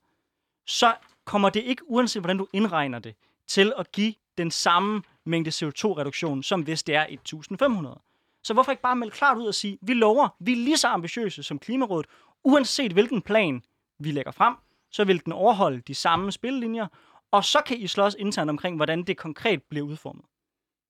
[0.65, 3.15] så kommer det ikke, uanset hvordan du indregner det,
[3.47, 7.99] til at give den samme mængde CO2-reduktion, som hvis det er 1500.
[8.43, 10.87] Så hvorfor ikke bare melde klart ud og sige, vi lover, vi er lige så
[10.87, 12.05] ambitiøse som Klimarådet,
[12.43, 13.63] uanset hvilken plan
[13.99, 14.55] vi lægger frem,
[14.91, 16.87] så vil den overholde de samme spillelinjer,
[17.31, 20.25] og så kan I slås internt omkring, hvordan det konkret bliver udformet.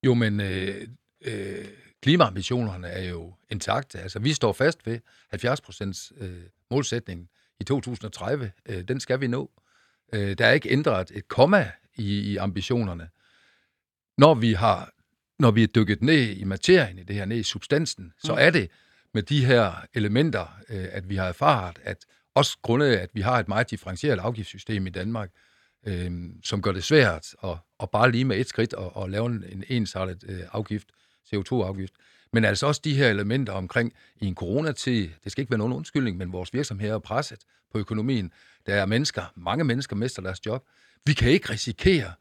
[0.03, 0.87] Jo, men øh,
[1.21, 1.65] øh,
[2.01, 3.99] klimaambitionerne er jo intakte.
[3.99, 8.51] Altså, vi står fast ved 70 procents øh, målsætningen i 2030.
[8.65, 9.51] Øh, den skal vi nå.
[10.13, 13.09] Øh, der er ikke ændret et komma i, i ambitionerne.
[14.17, 14.93] Når vi har
[15.39, 18.49] når vi er dykket ned i materien i det her, ned i substansen, så er
[18.49, 18.69] det
[19.13, 23.39] med de her elementer, øh, at vi har erfaret, at også grundet at vi har
[23.39, 25.31] et meget differentieret afgiftssystem i Danmark,
[25.87, 26.11] øh,
[26.43, 29.43] som gør det svært at, at bare lige med et skridt og, og lave en,
[29.49, 30.87] en ensartet øh, afgift,
[31.33, 31.93] CO2-afgift.
[32.33, 35.73] Men altså også de her elementer omkring i en coronatid, det skal ikke være nogen
[35.73, 37.39] undskyldning, men vores virksomheder er presset
[37.71, 38.31] på økonomien.
[38.65, 40.67] Der er mennesker, mange mennesker mister deres job.
[41.05, 42.13] Vi kan ikke risikere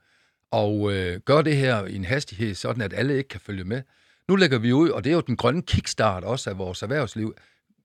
[0.53, 3.83] at øh, gøre det her i en hastighed, sådan at alle ikke kan følge med.
[4.29, 7.35] Nu lægger vi ud, og det er jo den grønne kickstart også af vores erhvervsliv,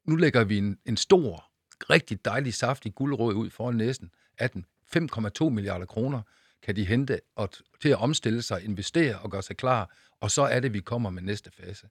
[0.06, 1.52] nu lægger vi en, en stor,
[1.90, 4.66] rigtig dejlig, saftig guldråd ud foran næsen af den.
[4.96, 6.22] 5,2 milliarder kroner
[6.64, 7.50] kan de hente og
[7.82, 11.10] til at omstille sig, investere og gøre sig klar, og så er det, vi kommer
[11.10, 11.88] med næste fase.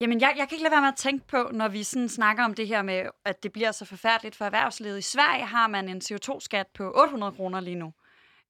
[0.00, 2.44] Jamen, jeg, jeg kan ikke lade være med at tænke på, når vi sådan snakker
[2.44, 4.98] om det her med, at det bliver så forfærdeligt for erhvervslivet.
[4.98, 7.92] I Sverige har man en CO2-skat på 800 kroner lige nu.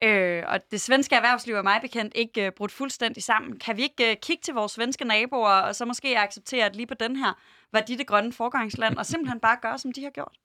[0.04, 3.58] Øh, og det svenske erhvervsliv er mig bekendt ikke øh, brudt fuldstændig sammen.
[3.58, 6.86] Kan vi ikke øh, kigge til vores svenske naboer, og så måske acceptere, at lige
[6.86, 7.32] på den her
[7.72, 10.36] var de det grønne forgangsland, og simpelthen bare gøre, som de har gjort?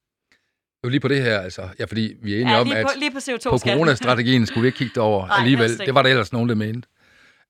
[0.83, 2.91] Jo, lige på det her, altså, ja, fordi vi er enige Ja, om, at på,
[2.99, 5.77] lige på CO2 på coronastrategien skulle vi ikke kigge over Nej, alligevel.
[5.77, 6.87] Det var der ellers nogen, der mente.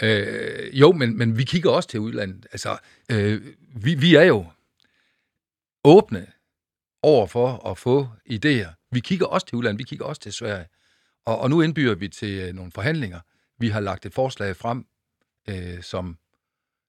[0.04, 2.46] Øh, jo, men, men vi kigger også til udlandet.
[2.52, 2.78] Altså,
[3.12, 3.42] øh,
[3.76, 4.46] vi, vi er jo
[5.84, 6.28] åbne
[7.02, 8.88] over for at få idéer.
[8.92, 10.66] Vi kigger også til udlandet, vi kigger også til Sverige.
[11.26, 13.20] Og, og nu indbyder vi til øh, nogle forhandlinger.
[13.60, 14.86] Vi har lagt et forslag frem,
[15.50, 16.18] øh, som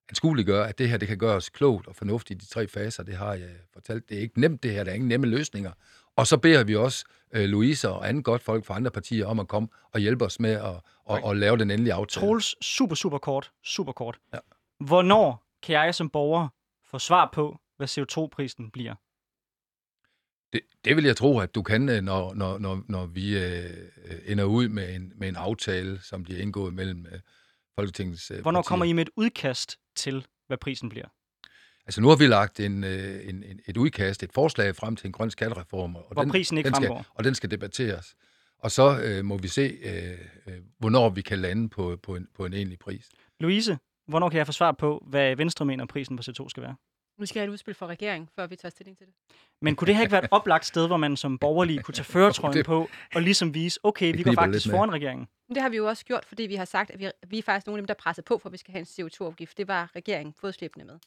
[0.08, 3.02] anskueliggør, at det her det kan gøres klogt og fornuftigt i de tre faser.
[3.02, 4.08] Det har jeg fortalt.
[4.08, 5.72] Det er ikke nemt det her, der er ingen nemme løsninger.
[6.16, 9.40] Og så beder vi også øh, Louise og anden godt folk fra andre partier om
[9.40, 12.26] at komme og hjælpe os med at, at, at lave den endelige aftale.
[12.26, 13.52] Troels, super, super kort.
[13.64, 14.18] Super kort.
[14.34, 14.38] Ja.
[14.80, 16.48] Hvornår kan jeg som borger
[16.90, 18.94] få svar på, hvad CO2-prisen bliver?
[20.52, 23.70] Det, det vil jeg tro, at du kan, øh, når, når, når, når vi øh,
[24.26, 27.20] ender ud med en, med en aftale, som bliver indgået mellem øh,
[27.78, 28.68] Folketingets øh, Hvornår partier.
[28.68, 31.06] kommer I med et udkast til, hvad prisen bliver?
[31.86, 35.06] Altså nu har vi lagt en, øh, en, en, et udkast, et forslag frem til
[35.06, 35.96] en grøn skattereform.
[35.96, 37.06] Og Hvor den, prisen ikke den skal, fremgår.
[37.14, 38.14] Og den skal debatteres.
[38.58, 42.28] Og så øh, må vi se, øh, øh, hvornår vi kan lande på, på, en,
[42.34, 43.08] på en egentlig pris.
[43.40, 46.76] Louise, hvornår kan jeg få svar på, hvad Venstre mener, prisen på CO2 skal være?
[47.18, 49.14] Nu skal jeg have et udspil fra regeringen, før vi tager stilling til det.
[49.62, 52.04] Men kunne det her ikke være et oplagt sted, hvor man som borgerlig kunne tage
[52.04, 55.26] føretrøjen Det- på, og ligesom vise, okay, vi går faktisk foran regeringen?
[55.48, 57.66] Det har vi jo også gjort, fordi vi har sagt, at vi, vi er faktisk
[57.66, 59.58] nogle af dem, der presser på for, at vi skal have en CO2-afgift.
[59.58, 60.98] Det var regeringen fodslæbende med.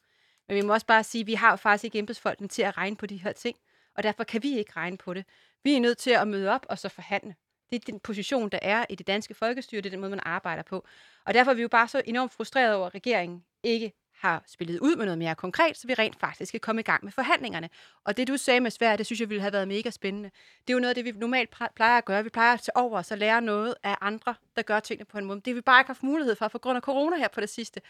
[0.47, 2.77] Men vi må også bare sige, at vi har jo faktisk ikke embedsfolkene til at
[2.77, 3.57] regne på de her ting,
[3.95, 5.25] og derfor kan vi ikke regne på det.
[5.63, 7.35] Vi er nødt til at møde op og så forhandle.
[7.69, 10.19] Det er den position, der er i det danske folkestyre, det er den måde, man
[10.23, 10.87] arbejder på.
[11.25, 14.79] Og derfor er vi jo bare så enormt frustrerede over, at regeringen ikke har spillet
[14.79, 17.69] ud med noget mere konkret, så vi rent faktisk kan komme i gang med forhandlingerne.
[18.03, 20.29] Og det, du sagde med Sverige, det synes jeg ville have været mega spændende.
[20.61, 22.23] Det er jo noget af det, vi normalt plejer at gøre.
[22.23, 25.17] Vi plejer at tage over os og lære noget af andre, der gør tingene på
[25.17, 25.39] en måde.
[25.39, 27.49] Det har vi bare ikke haft mulighed for, på grund af corona her på det
[27.49, 27.81] sidste.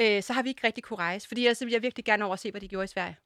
[0.00, 2.32] Øh, så har vi ikke rigtig kunne rejse, fordi jeg vil jeg virkelig gerne over
[2.32, 3.16] at se, hvad de gjorde i Sverige.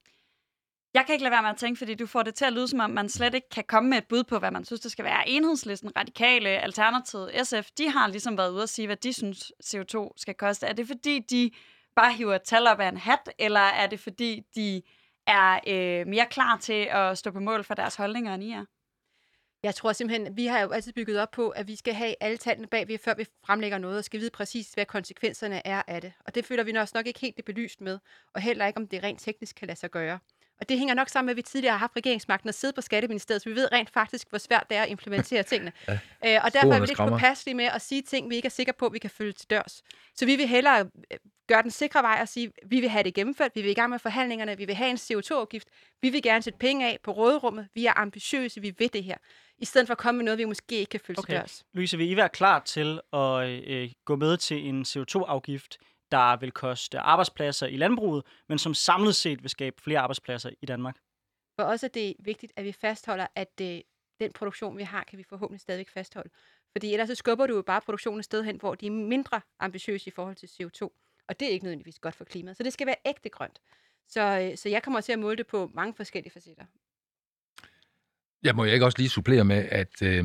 [0.95, 2.69] Jeg kan ikke lade være med at tænke, fordi du får det til at lyde,
[2.69, 4.93] som om man slet ikke kan komme med et bud på, hvad man synes, det
[4.93, 5.29] skal være.
[5.29, 10.13] Enhedslisten, Radikale, Alternativet, SF, de har ligesom været ude at sige, hvad de synes, CO2
[10.17, 10.67] skal koste.
[10.67, 11.51] Er det fordi, de
[11.97, 14.83] bare hiver et tal op af en hat, eller er det fordi, de
[15.27, 18.65] er øh, mere klar til at stå på mål for deres holdninger, end I er?
[19.67, 22.37] Jeg tror simpelthen, vi har jo altid bygget op på, at vi skal have alle
[22.37, 26.13] tallene bagved, før vi fremlægger noget, og skal vide præcis, hvad konsekvenserne er af det.
[26.25, 27.99] Og det føler vi også nok ikke helt det belyst med,
[28.35, 30.19] og heller ikke, om det rent teknisk kan lade sig gøre.
[30.61, 32.81] Og det hænger nok sammen med, at vi tidligere har haft regeringsmagten og siddet på
[32.81, 35.73] Skatteministeriet, så vi ved rent faktisk, hvor svært det er at implementere tingene.
[35.88, 35.92] ja.
[36.27, 38.73] øh, og derfor er vi lidt påpasselige med at sige ting, vi ikke er sikre
[38.73, 39.83] på, at vi kan følge til dørs.
[40.14, 40.81] Så vi vil hellere
[41.12, 43.75] øh, gøre den sikre vej og sige, vi vil have det gennemført, vi vil i
[43.75, 45.69] gang med forhandlingerne, vi vil have en CO2-afgift,
[46.03, 49.16] vi vil gerne sætte penge af på råderummet, vi er ambitiøse, vi vil det her.
[49.59, 51.33] I stedet for at komme med noget, vi måske ikke kan følge Okay.
[51.33, 51.64] til dørs.
[51.75, 55.79] Louise, vil I være klar til at øh, gå med til en CO2-afgift,
[56.11, 60.66] der vil koste arbejdspladser i landbruget, men som samlet set vil skabe flere arbejdspladser i
[60.66, 60.97] Danmark?
[61.59, 63.81] For os er det vigtigt, at vi fastholder, at øh,
[64.21, 66.31] den produktion, vi har, kan vi forhåbentlig stadigvæk fastholde.
[66.73, 69.40] Fordi ellers så skubber du jo bare produktionen et sted hen, hvor de er mindre
[69.59, 70.88] ambitiøse i forhold til CO2.
[71.29, 72.57] Og det er ikke nødvendigvis godt for klimaet.
[72.57, 73.61] Så det skal være ægte grønt.
[74.09, 76.64] Så, øh, så jeg kommer til at måle det på mange forskellige facetter.
[78.42, 80.25] Jeg må jeg ikke også lige supplere med, at øh,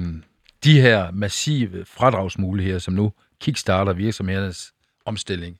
[0.63, 4.73] de her massive fradragsmuligheder, som nu kickstarter virksomhedernes
[5.05, 5.59] omstilling,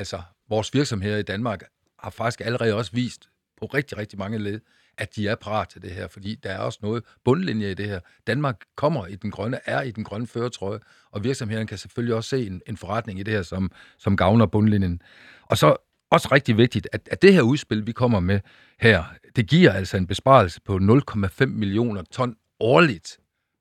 [0.00, 1.62] altså vores virksomheder i Danmark
[1.98, 3.28] har faktisk allerede også vist
[3.60, 4.60] på rigtig, rigtig mange led,
[4.98, 7.88] at de er parat til det her, fordi der er også noget bundlinje i det
[7.88, 8.00] her.
[8.26, 10.78] Danmark kommer i den grønne, er i den grønne føretrøje,
[11.10, 14.46] og virksomhederne kan selvfølgelig også se en, en forretning i det her, som, som gavner
[14.46, 15.02] bundlinjen.
[15.42, 15.76] Og så
[16.10, 18.40] også rigtig vigtigt, at, at det her udspil, vi kommer med
[18.78, 19.04] her,
[19.36, 20.76] det giver altså en besparelse på
[21.10, 23.18] 0,5 millioner ton årligt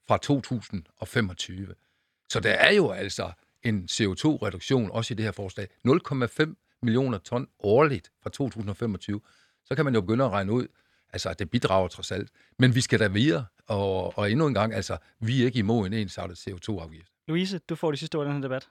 [0.08, 1.68] fra 2025.
[2.30, 3.32] Så der er jo altså
[3.64, 5.68] en CO2-reduktion også i det her forslag.
[5.88, 9.22] 0,5 millioner ton årligt fra 2025.
[9.66, 10.68] Så kan man jo begynde at regne ud,
[11.14, 12.30] altså at det bidrager trods alt.
[12.60, 15.88] Men vi skal da videre, og, og endnu en gang, altså, vi er ikke imod
[15.88, 17.12] en ensartet CO2-afgift.
[17.28, 18.70] Louise, du får det sidste ord i den her debat.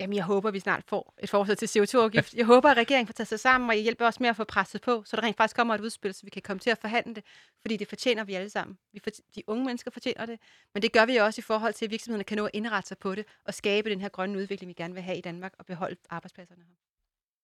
[0.00, 2.34] Jamen, jeg håber, vi snart får et forslag til CO2-afgift.
[2.34, 4.44] Jeg håber, at regeringen får taget sig sammen, og I hjælper os med at få
[4.44, 6.78] presset på, så der rent faktisk kommer et udspil, så vi kan komme til at
[6.78, 7.24] forhandle det,
[7.60, 8.78] fordi det fortjener vi alle sammen.
[8.92, 10.40] Vi for, de unge mennesker fortjener det,
[10.74, 12.98] men det gør vi også i forhold til, at virksomhederne kan nå at indrette sig
[12.98, 15.66] på det, og skabe den her grønne udvikling, vi gerne vil have i Danmark, og
[15.66, 16.74] beholde arbejdspladserne her.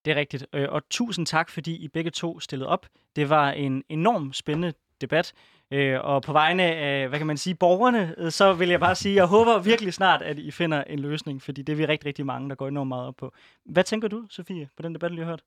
[0.05, 0.47] Det er rigtigt.
[0.53, 2.87] Øh, og tusind tak, fordi I begge to stillede op.
[3.16, 5.33] Det var en enorm spændende debat.
[5.71, 8.95] Øh, og på vegne af, hvad kan man sige, borgerne, øh, så vil jeg bare
[8.95, 12.07] sige, jeg håber virkelig snart, at I finder en løsning, fordi det er vi rigtig,
[12.07, 13.33] rigtig mange, der går enormt meget op på.
[13.65, 15.43] Hvad tænker du, Sofie, på den debat, du har hørt?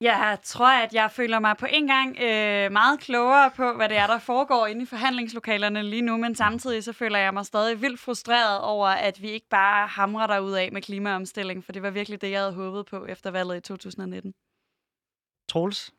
[0.00, 3.96] Jeg tror, at jeg føler mig på en gang øh, meget klogere på, hvad det
[3.96, 7.82] er, der foregår inde i forhandlingslokalerne lige nu, men samtidig så føler jeg mig stadig
[7.82, 11.82] vildt frustreret over, at vi ikke bare hamrer der ud af med klimaomstilling, for det
[11.82, 14.34] var virkelig det, jeg havde håbet på efter valget i 2019.
[15.48, 15.92] Troels?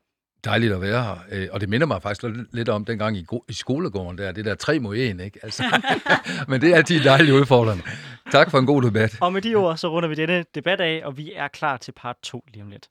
[0.44, 2.24] Dejligt at være her, øh, og det minder mig faktisk
[2.54, 5.40] lidt om dengang i, i skolegården der, det der tre mod en, ikke?
[5.44, 5.64] Altså,
[6.50, 7.84] men det er altid dejligt udfordrende.
[8.32, 9.18] Tak for en god debat.
[9.22, 11.92] Og med de ord, så runder vi denne debat af, og vi er klar til
[11.92, 12.88] part 2 lige om lidt.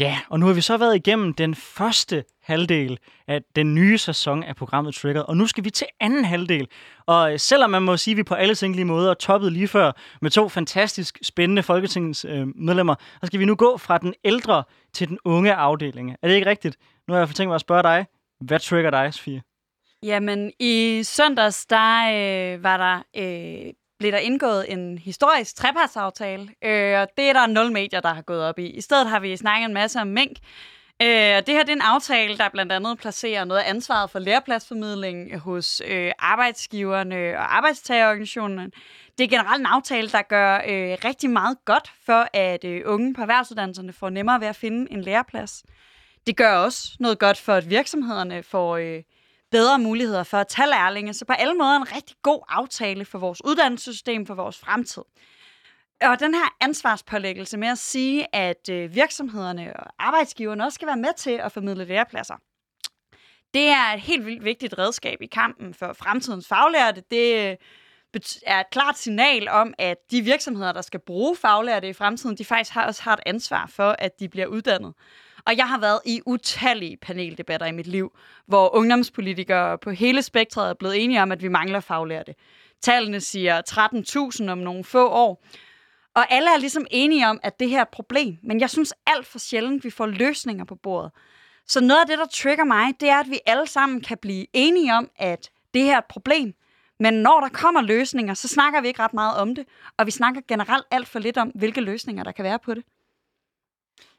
[0.00, 4.42] Ja, og nu har vi så været igennem den første halvdel af den nye sæson
[4.42, 6.68] af programmet Trigger, og nu skal vi til anden halvdel.
[7.06, 9.92] Og øh, selvom man må sige, at vi på alle tænkelige måder toppede lige før
[10.20, 15.08] med to fantastisk spændende folketingsmedlemmer, øh, så skal vi nu gå fra den ældre til
[15.08, 16.16] den unge afdeling.
[16.22, 16.76] Er det ikke rigtigt?
[17.08, 18.06] Nu har jeg tænkt mig at spørge dig,
[18.40, 19.42] hvad trigger dig, Sofie?
[20.02, 27.00] Jamen, i søndags, der øh, var der øh, blev der indgået en historisk trepartsaftale, øh,
[27.00, 28.66] og det er der nul medier, der har gået op i.
[28.66, 30.36] I stedet har vi snakket en masse om mink,
[31.02, 34.18] Øh, det her det er en aftale, der blandt andet placerer noget af ansvaret for
[34.18, 38.70] lærepladsformidling hos øh, arbejdsgiverne og arbejdstagerorganisationerne.
[39.18, 43.14] Det er generelt en aftale, der gør øh, rigtig meget godt for, at øh, unge
[43.14, 45.62] på erhvervsuddannelserne får nemmere ved at finde en læreplads.
[46.26, 49.02] Det gør også noget godt for, at virksomhederne får øh,
[49.50, 51.14] bedre muligheder for at tage lærlinge.
[51.14, 55.02] Så på alle måder en rigtig god aftale for vores uddannelsessystem, for vores fremtid.
[56.02, 60.96] Og den her ansvarspålæggelse med at sige, at øh, virksomhederne og arbejdsgiverne også skal være
[60.96, 62.34] med til at formidle lærepladser.
[63.54, 67.02] Det er et helt vildt vigtigt redskab i kampen for fremtidens faglærte.
[67.10, 67.56] Det øh,
[68.46, 72.44] er et klart signal om, at de virksomheder, der skal bruge faglærte i fremtiden, de
[72.44, 74.94] faktisk har, også har et ansvar for, at de bliver uddannet.
[75.46, 80.70] Og jeg har været i utallige paneldebatter i mit liv, hvor ungdomspolitikere på hele spektret
[80.70, 82.34] er blevet enige om, at vi mangler faglærte.
[82.82, 83.62] Tallene siger
[84.42, 85.44] 13.000 om nogle få år.
[86.14, 88.38] Og alle er ligesom enige om, at det her er et problem.
[88.42, 91.10] Men jeg synes alt for sjældent, vi får løsninger på bordet.
[91.66, 94.46] Så noget af det, der trigger mig, det er, at vi alle sammen kan blive
[94.52, 96.54] enige om, at det her er et problem.
[97.00, 99.66] Men når der kommer løsninger, så snakker vi ikke ret meget om det.
[99.98, 102.84] Og vi snakker generelt alt for lidt om, hvilke løsninger der kan være på det.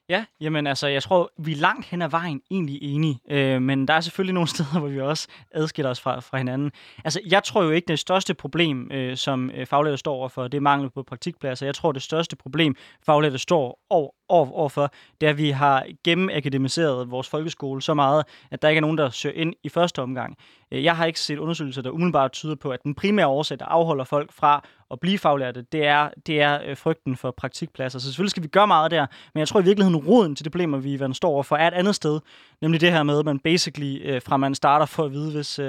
[0.10, 3.88] Ja, jamen altså, jeg tror, vi er langt hen ad vejen egentlig enige, øh, men
[3.88, 6.72] der er selvfølgelig nogle steder, hvor vi også adskiller os fra, fra hinanden.
[7.04, 10.62] Altså, jeg tror jo ikke, det største problem, øh, som øh, står overfor, det er
[10.62, 11.66] mangel på praktikpladser.
[11.66, 14.92] Jeg tror, det største problem, faglærte står over, over, overfor,
[15.22, 18.98] det er, at vi har gennemakademiseret vores folkeskole så meget, at der ikke er nogen,
[18.98, 20.38] der søger ind i første omgang.
[20.72, 23.66] Øh, jeg har ikke set undersøgelser, der umiddelbart tyder på, at den primære årsag, der
[23.66, 28.00] afholder folk fra at blive faglærte, det er, det er øh, frygten for praktikpladser.
[28.00, 30.50] Så selvfølgelig skal vi gøre meget der, men jeg tror i virkeligheden, roden til de
[30.50, 32.20] problemer, vi står overfor, er et andet sted.
[32.62, 35.60] Nemlig det her med, at man basically øh, fra man starter for at vide, hvis,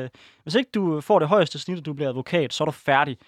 [0.43, 3.19] hvis ikke du får det højeste snit, og du bliver advokat, så er du færdig.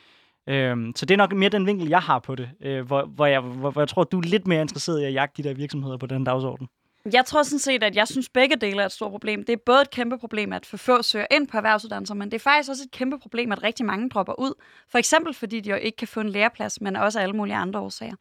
[0.49, 3.27] Øhm, så det er nok mere den vinkel, jeg har på det, øh, hvor, hvor,
[3.27, 5.55] jeg, hvor, hvor jeg tror, du er lidt mere interesseret i at jagte de der
[5.55, 6.69] virksomheder på den dagsorden.
[7.13, 9.45] Jeg tror sådan set, at jeg synes, begge dele er et stort problem.
[9.45, 12.35] Det er både et kæmpe problem, at for få søger ind på erhvervsuddannelser, men det
[12.35, 14.53] er faktisk også et kæmpe problem, at rigtig mange dropper ud.
[14.89, 17.81] For eksempel fordi de jo ikke kan få en læreplads, men også alle mulige andre
[17.81, 18.15] årsager.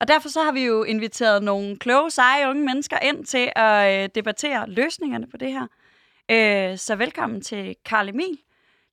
[0.00, 4.02] Og derfor så har vi jo inviteret nogle kloge, seje unge mennesker ind til at
[4.02, 5.66] øh, debattere løsningerne på det her.
[6.30, 8.38] Øh, så velkommen til Karl Emil.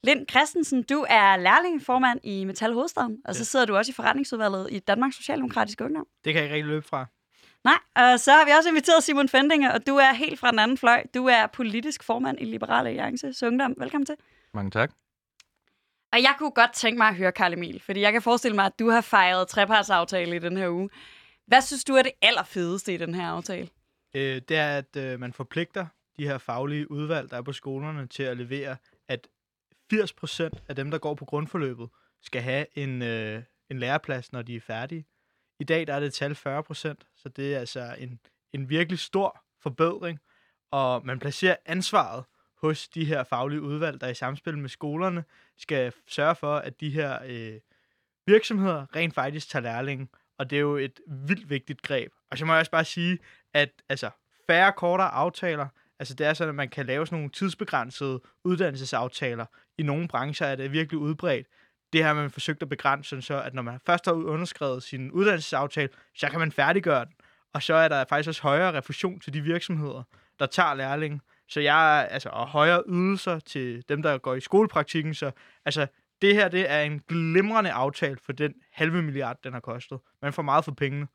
[0.04, 4.68] Lind Christensen, du er lærlingeformand i Metal Hovedstaden, og så sidder du også i forretningsudvalget
[4.72, 6.08] i Danmarks Socialdemokratiske Ungdom.
[6.26, 7.06] Det kan jeg ikke rigtig løbe fra.
[7.64, 10.60] Nej, og så har vi også inviteret Simon Fendinge, og du er helt fra den
[10.60, 11.04] anden fløj.
[11.14, 13.76] Du er politisk formand i Liberale Alliance Ungdom.
[13.78, 14.16] Velkommen til.
[14.54, 14.92] Mange tak.
[16.14, 18.66] Og jeg kunne godt tænke mig at høre, Karl Emil, fordi jeg kan forestille mig,
[18.66, 20.90] at du har fejret trepartsaftale i den her uge.
[21.48, 23.70] Hvad synes du er det allerfedeste i den her aftale?
[24.16, 25.86] Øh, det er, at øh, man forpligter
[26.18, 28.76] de her faglige udvalg, der er på skolerne, til at levere,
[29.08, 29.28] at
[29.94, 31.90] 80% af dem, der går på grundforløbet,
[32.22, 35.06] skal have en, øh, en læreplads, når de er færdige.
[35.60, 36.36] I dag der er det tal 40%,
[37.16, 38.20] så det er altså en,
[38.54, 40.20] en virkelig stor forbedring,
[40.72, 42.24] og man placerer ansvaret
[42.62, 45.24] hos de her faglige udvalg, der i samspil med skolerne
[45.58, 47.60] skal sørge for, at de her øh,
[48.26, 50.08] virksomheder rent faktisk tager lærlinge.
[50.38, 52.12] Og det er jo et vildt vigtigt greb.
[52.32, 53.20] Og så må jeg også bare sige,
[53.54, 54.10] at altså,
[54.48, 55.68] færre kortere aftaler,
[56.00, 59.46] altså det er sådan, at man kan lave sådan nogle tidsbegrænsede uddannelsesaftaler.
[59.78, 61.48] I nogle brancher er det virkelig udbredt.
[61.94, 65.90] Det har man forsøgt at begrænse, så at når man først har underskrevet sin uddannelsesaftale,
[66.16, 67.14] så kan man færdiggøre den.
[67.54, 70.04] Og så er der faktisk også højere refusion til de virksomheder,
[70.40, 71.22] der tager lærling.
[71.50, 75.14] Så jeg altså, og højere ydelser til dem, der går i skolepraktikken.
[75.14, 75.32] Så
[75.66, 75.88] altså,
[76.22, 80.00] det her det er en glimrende aftale for den halve milliard, den har kostet.
[80.22, 81.08] Man får meget for pengene.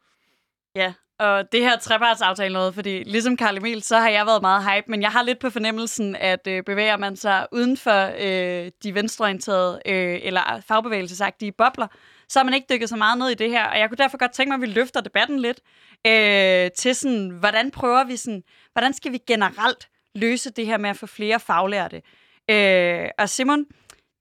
[0.74, 4.64] Ja, og det her trepartsaftale noget, fordi ligesom Karl Emil, så har jeg været meget
[4.64, 8.70] hype, men jeg har lidt på fornemmelsen, at øh, bevæger man sig uden for øh,
[8.82, 11.86] de venstreorienterede øh, eller fagbevægelsesagtige bobler,
[12.28, 14.18] så har man ikke dykket så meget ned i det her, og jeg kunne derfor
[14.18, 15.60] godt tænke mig, at vi løfter debatten lidt
[16.06, 20.90] øh, til sådan, hvordan prøver vi sådan, hvordan skal vi generelt løse det her med
[20.90, 22.02] at få flere faglærte?
[22.50, 23.64] Øh, og Simon,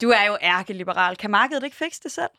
[0.01, 1.15] du er jo ærkeliberal.
[1.15, 2.29] Kan markedet ikke fikse det selv?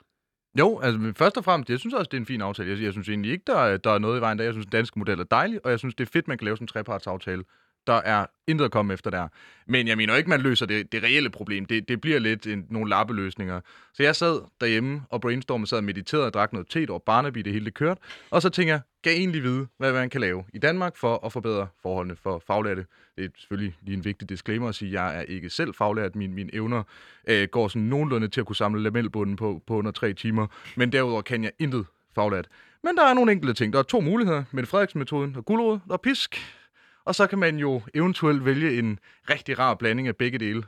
[0.59, 2.71] Jo, altså først og fremmest, jeg synes også, det er en fin aftale.
[2.71, 4.45] Jeg, jeg synes egentlig ikke, der er, der er noget i vejen der.
[4.45, 6.45] Jeg synes, den danske model er dejlig, og jeg synes, det er fedt, man kan
[6.45, 7.45] lave sådan en trepartsaftale.
[7.87, 9.29] Der er intet at komme efter der.
[9.67, 11.65] Men jeg mener ikke, man løser det, det reelle problem.
[11.65, 13.61] Det, det bliver lidt en, nogle lappeløsninger.
[13.95, 17.39] Så jeg sad derhjemme og brainstormede, sad og mediterede og drak noget te over Barnaby,
[17.39, 17.99] det hele det kørt.
[18.31, 21.27] Og så tænker jeg, kan jeg egentlig vide, hvad man kan lave i Danmark for
[21.27, 22.87] at forbedre forholdene for faglærte.
[23.17, 26.17] Det er selvfølgelig lige en vigtig disclaimer at sige, at jeg er ikke selv faglært.
[26.17, 26.83] Min, mine evner
[27.29, 30.47] øh, går sådan nogenlunde til at kunne samle lamelbunden på, på under tre timer.
[30.77, 32.49] Men derudover kan jeg intet faglært.
[32.83, 33.73] Men der er nogle enkelte ting.
[33.73, 34.45] Der er to muligheder.
[34.53, 36.37] Mette Frederiksen-metoden og guldråd og pisk.
[37.07, 38.99] Og så kan man jo eventuelt vælge en
[39.31, 40.63] rigtig rar blanding af begge dele.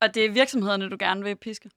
[0.00, 1.70] Og det er virksomhederne, du gerne vil piske?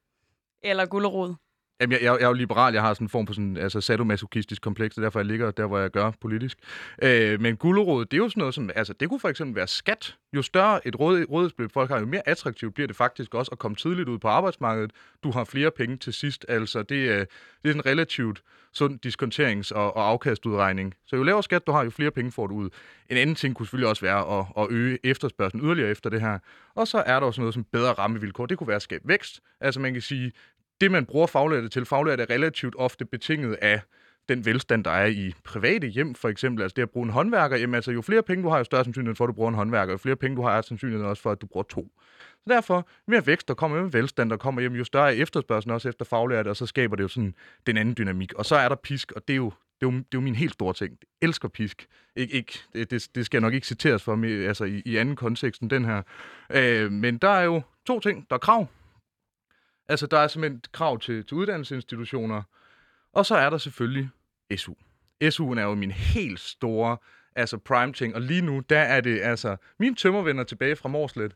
[0.62, 1.36] Eller gulerod?
[1.82, 2.74] Jamen, jeg, jeg, jeg er jo liberal.
[2.74, 5.66] Jeg har sådan en form for sådan, altså sadomasochistisk kompleks, og derfor jeg ligger der,
[5.66, 6.58] hvor jeg gør politisk.
[7.04, 9.68] Øh, men gulerod, det er jo sådan noget som, altså det kunne for eksempel være
[9.68, 10.16] skat.
[10.34, 13.60] Jo større et råd, rådighedsbeløb folk har, jo mere attraktivt bliver det faktisk også at
[13.60, 14.92] komme tidligt ud på arbejdsmarkedet.
[15.24, 17.26] Du har flere penge til sidst, altså det, er,
[17.64, 20.94] det er en relativt sund diskonterings- og, og afkastudregning.
[21.06, 22.70] Så jo lavere skat du har, jo flere penge får du ud.
[23.10, 26.40] En anden ting kunne selvfølgelig også være at, at øge efterspørgselen yderligere efter det her.
[26.76, 28.46] Og så er der også noget som bedre rammevilkår.
[28.46, 29.40] Det kunne være at skabe vækst.
[29.62, 30.32] Altså man kan sige,
[30.82, 33.82] det, man bruger faglærte til, faglærte er relativt ofte betinget af
[34.30, 36.64] den velstand, der er i private hjem, for eksempel.
[36.64, 38.84] Altså det at bruge en håndværker, jamen altså jo flere penge du har, jo større
[38.84, 39.94] sandsynlighed for, at du bruger en håndværker.
[39.94, 41.92] Jo flere penge du har, er sandsynligheden også for, at du bruger to.
[42.20, 45.74] Så derfor, mere vækst, der kommer med velstand, der kommer hjem, jo større er efterspørgselen
[45.74, 47.36] også efter faglærte, og så skaber det jo sådan
[47.68, 48.34] den anden dynamik.
[48.34, 50.22] Og så er der pisk, og det er jo, det er jo, det er jo
[50.22, 50.98] min helt store ting.
[51.02, 51.88] Jeg elsker pisk.
[52.16, 55.16] Ik, ikke, det, det, det skal nok ikke citeres for mig, altså i, i anden
[55.16, 56.02] kontekst end den her.
[56.50, 58.26] Øh, men der er jo to ting.
[58.30, 58.68] Der er krav,
[59.90, 62.44] Altså, der er simpelthen krav til, til uddannelsesinstitutioner,
[63.14, 64.10] og så er der selvfølgelig
[64.58, 64.74] SU.
[65.24, 66.98] SU'en er jo min helt store
[67.36, 71.36] altså prime ting, og lige nu, der er det altså mine tømmervenner tilbage fra Morslet,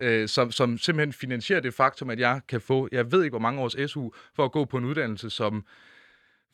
[0.00, 3.38] øh, som, som simpelthen finansierer det faktum, at jeg kan få, jeg ved ikke hvor
[3.38, 5.64] mange års SU, for at gå på en uddannelse, som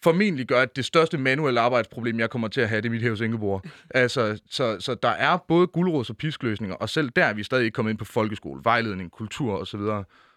[0.03, 3.03] formentlig gør, at det største manuelle arbejdsproblem, jeg kommer til at have, det er mit
[3.03, 3.63] hævs Ingeborg.
[3.91, 7.65] Altså, så, så der er både guldråds og piskløsninger, og selv der er vi stadig
[7.65, 9.81] ikke kommet ind på folkeskole, vejledning, kultur osv.,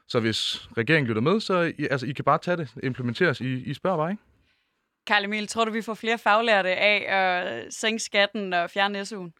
[0.07, 3.63] så hvis regeringen lytter med, så I, altså, I kan bare tage det, implementeres, I,
[3.63, 4.23] I spørger bare, ikke?
[5.07, 9.31] Karl Emil, tror du, vi får flere faglærte af at sænke skatten og fjerne SU'en?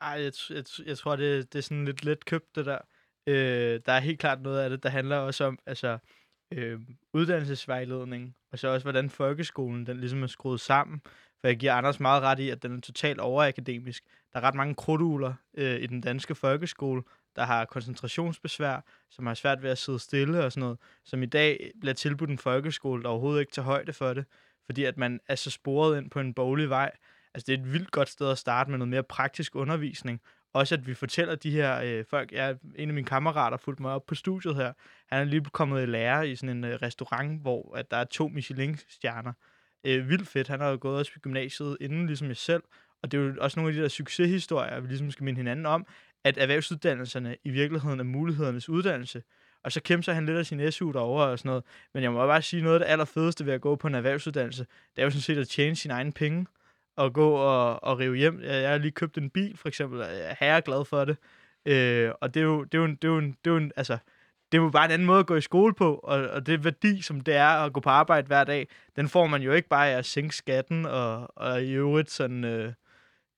[0.00, 2.78] Ej, jeg, jeg, jeg tror, det, det er sådan lidt let købt, det der.
[3.26, 5.98] Øh, der er helt klart noget af det, der handler også om altså,
[6.52, 6.80] øh,
[7.12, 11.00] uddannelsesvejledning, og så også, hvordan folkeskolen den ligesom er skruet sammen.
[11.40, 14.04] For jeg giver Anders meget ret i, at den er totalt overakademisk.
[14.32, 17.02] Der er ret mange krudtugler øh, i den danske folkeskole,
[17.36, 21.26] der har koncentrationsbesvær, som har svært ved at sidde stille og sådan noget, som i
[21.26, 24.24] dag bliver tilbudt en folkeskole, der overhovedet ikke tager højde for det,
[24.66, 26.90] fordi at man er så sporet ind på en boglig vej.
[27.34, 30.20] Altså det er et vildt godt sted at starte med noget mere praktisk undervisning.
[30.52, 33.92] Også at vi fortæller de her øh, folk, jeg, en af mine kammerater fulgte mig
[33.92, 34.72] op på studiet her,
[35.08, 38.04] han er lige kommet i lære i sådan en øh, restaurant, hvor at der er
[38.04, 39.32] to Michelin-stjerner.
[39.84, 42.62] Øh, vildt fedt, han har jo gået også på gymnasiet inden ligesom jeg selv,
[43.02, 45.66] og det er jo også nogle af de der succeshistorier, vi ligesom skal minde hinanden
[45.66, 45.86] om,
[46.24, 49.22] at erhvervsuddannelserne i virkeligheden er mulighedernes uddannelse.
[49.64, 51.64] Og så kæmper han lidt af sin SU derovre og sådan noget.
[51.94, 54.66] Men jeg må bare sige, noget af det allerfedeste ved at gå på en erhvervsuddannelse,
[54.96, 56.46] det er jo sådan set at tjene sine egne penge
[56.96, 58.40] og gå og, og rive hjem.
[58.42, 60.00] Jeg har lige købt en bil, for eksempel.
[60.00, 61.16] Jeg er glad for det.
[61.66, 63.98] Øh, og det er jo, det er jo, det er jo, det er jo, altså,
[64.52, 66.64] det er jo bare en anden måde at gå i skole på, og, og det
[66.64, 69.68] værdi, som det er at gå på arbejde hver dag, den får man jo ikke
[69.68, 72.72] bare af at sænke skatten, og, og i øvrigt sådan, øh,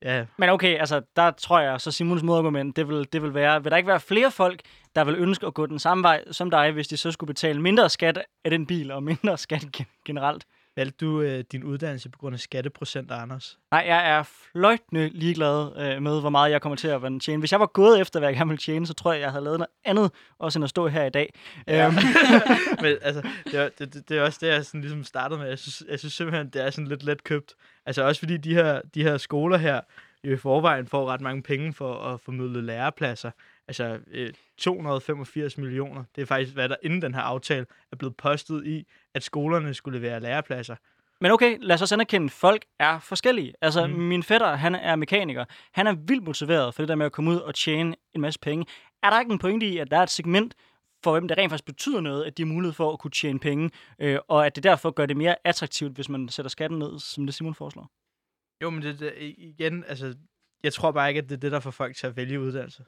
[0.02, 3.62] ja, Men okay, altså, der tror jeg, så Simons modargument, det vil, det vil være,
[3.62, 4.60] vil der ikke være flere folk,
[4.96, 7.62] der vil ønske at gå den samme vej som dig, hvis de så skulle betale
[7.62, 9.64] mindre skat af den bil, og mindre skat
[10.06, 10.44] generelt?
[10.76, 13.58] Valgte du øh, din uddannelse på grund af skatteprocent, Anders?
[13.70, 17.38] Nej, jeg er fløjtende ligeglad øh, med, hvor meget jeg kommer til at tjene.
[17.38, 19.44] Hvis jeg var gået efter, hvad jeg gerne ville tjene, så tror jeg, jeg havde
[19.44, 21.34] lavet noget andet, også end at stå her i dag.
[21.66, 21.86] Ja.
[21.86, 21.94] Øhm,
[22.82, 25.48] Men altså, det er, det, det, det er også det, jeg sådan ligesom startede med.
[25.48, 27.54] Jeg synes, jeg synes simpelthen, det er sådan lidt let købt.
[27.86, 29.80] Altså også fordi de her, de her skoler her
[30.24, 33.30] jo i forvejen får ret mange penge for at formidle lærepladser.
[33.68, 36.04] Altså øh, 285 millioner.
[36.16, 38.86] Det er faktisk, hvad der inden den her aftale er blevet postet i,
[39.16, 40.76] at skolerne skulle være lærepladser.
[41.20, 43.54] Men okay, lad os også anerkende, at folk er forskellige.
[43.60, 43.92] Altså, Mm.
[43.92, 45.44] min fætter, han er mekaniker.
[45.72, 48.40] Han er vildt motiveret for det der med at komme ud og tjene en masse
[48.40, 48.66] penge.
[49.02, 50.54] Er der ikke en pointe i, at der er et segment,
[51.04, 53.38] for hvem det rent faktisk betyder noget, at de har mulighed for at kunne tjene
[53.38, 56.98] penge, øh, og at det derfor gør det mere attraktivt, hvis man sætter skatten ned,
[56.98, 57.90] som det Simon foreslår?
[58.62, 60.14] Jo, men det, det igen, altså,
[60.62, 62.84] jeg tror bare ikke, at det er det, der får folk til at vælge uddannelse.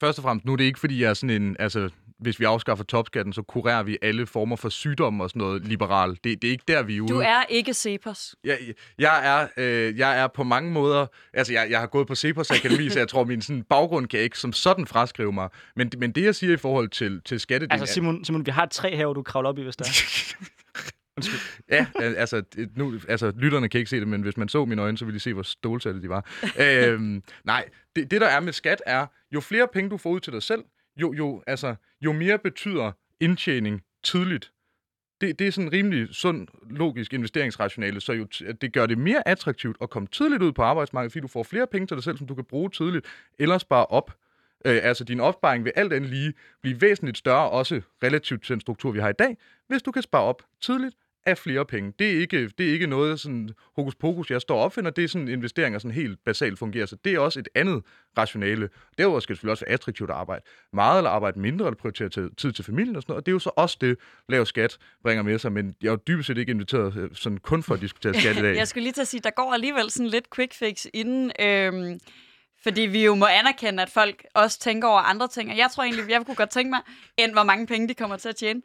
[0.00, 2.44] Først og fremmest, nu er det ikke fordi, jeg er sådan en, altså, hvis vi
[2.44, 6.10] afskaffer topskatten, så kurerer vi alle former for sygdomme og sådan noget liberal.
[6.10, 7.08] Det, det er ikke der, vi er ude.
[7.08, 8.34] Du er ikke Cepos.
[8.44, 8.58] Jeg,
[8.98, 11.06] jeg, er, øh, jeg er på mange måder...
[11.34, 14.20] Altså, jeg, jeg har gået på Cepos Akademi, så jeg tror, min sådan, baggrund kan
[14.20, 15.48] ikke som sådan fraskrive mig.
[15.76, 17.80] Men, men det, jeg siger i forhold til, til skattedelen...
[17.80, 19.84] Altså, Simon, Simon, vi har et træ her, hvor du kravler op i, hvis der
[19.84, 20.36] er.
[21.70, 22.42] Ja, al- altså,
[22.76, 25.14] nu, altså, lytterne kan ikke se det, men hvis man så mine øjne, så ville
[25.14, 26.26] de se, hvor stålsatte de var.
[26.60, 27.64] øhm, nej,
[27.96, 30.42] det, det der er med skat er, jo flere penge du får ud til dig
[30.42, 30.64] selv,
[30.96, 34.52] jo, jo, altså, jo mere betyder indtjening tidligt.
[35.20, 38.98] Det, det er sådan en rimelig sund, logisk investeringsrationale, så jo, t- det gør det
[38.98, 42.04] mere attraktivt at komme tidligt ud på arbejdsmarkedet, fordi du får flere penge til dig
[42.04, 43.06] selv, som du kan bruge tidligt,
[43.38, 44.16] eller spare op.
[44.64, 48.60] Øh, altså din opsparing vil alt andet lige blive væsentligt større, også relativt til den
[48.60, 49.36] struktur, vi har i dag,
[49.68, 51.92] hvis du kan spare op tidligt af flere penge.
[51.98, 54.90] Det er ikke, det er ikke noget sådan hokus pokus, jeg står og opfinder.
[54.90, 56.86] Det er sådan investeringer, sådan helt basalt fungerer.
[56.86, 57.82] Så det er også et andet
[58.18, 58.68] rationale.
[58.98, 62.30] Derudover skal det selvfølgelig også være attraktivt at arbejde meget, eller arbejde mindre, eller prioritere
[62.36, 63.20] tid til familien og sådan noget.
[63.20, 63.96] Og det er jo så også det,
[64.28, 65.52] lav skat bringer med sig.
[65.52, 68.36] Men jeg er jo dybest set ikke inviteret øh, sådan kun for at diskutere skat
[68.36, 68.56] i dag.
[68.62, 72.00] Jeg skulle lige til at sige, der går alligevel sådan lidt quick fix inden, øhm,
[72.62, 75.50] fordi vi jo må anerkende, at folk også tænker over andre ting.
[75.50, 76.80] Og jeg tror egentlig, jeg kunne godt tænke mig,
[77.16, 78.62] end hvor mange penge de kommer til at tjene.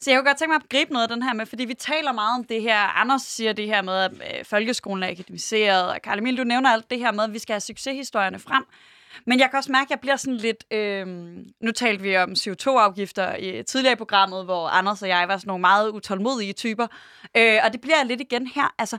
[0.00, 1.74] Så jeg kunne godt tænke mig at gribe noget af den her med, fordi vi
[1.74, 2.78] taler meget om det her.
[2.78, 6.70] Anders siger det her med, at øh, folkeskolen er akademiseret, og Karl Emil, du nævner
[6.70, 8.64] alt det her med, at vi skal have succeshistorierne frem.
[9.26, 10.64] Men jeg kan også mærke, at jeg bliver sådan lidt...
[10.70, 11.06] Øh,
[11.60, 15.48] nu talte vi om CO2-afgifter i, tidligere i programmet, hvor Anders og jeg var sådan
[15.48, 16.86] nogle meget utålmodige typer.
[17.36, 18.74] Øh, og det bliver jeg lidt igen her.
[18.78, 18.98] Altså,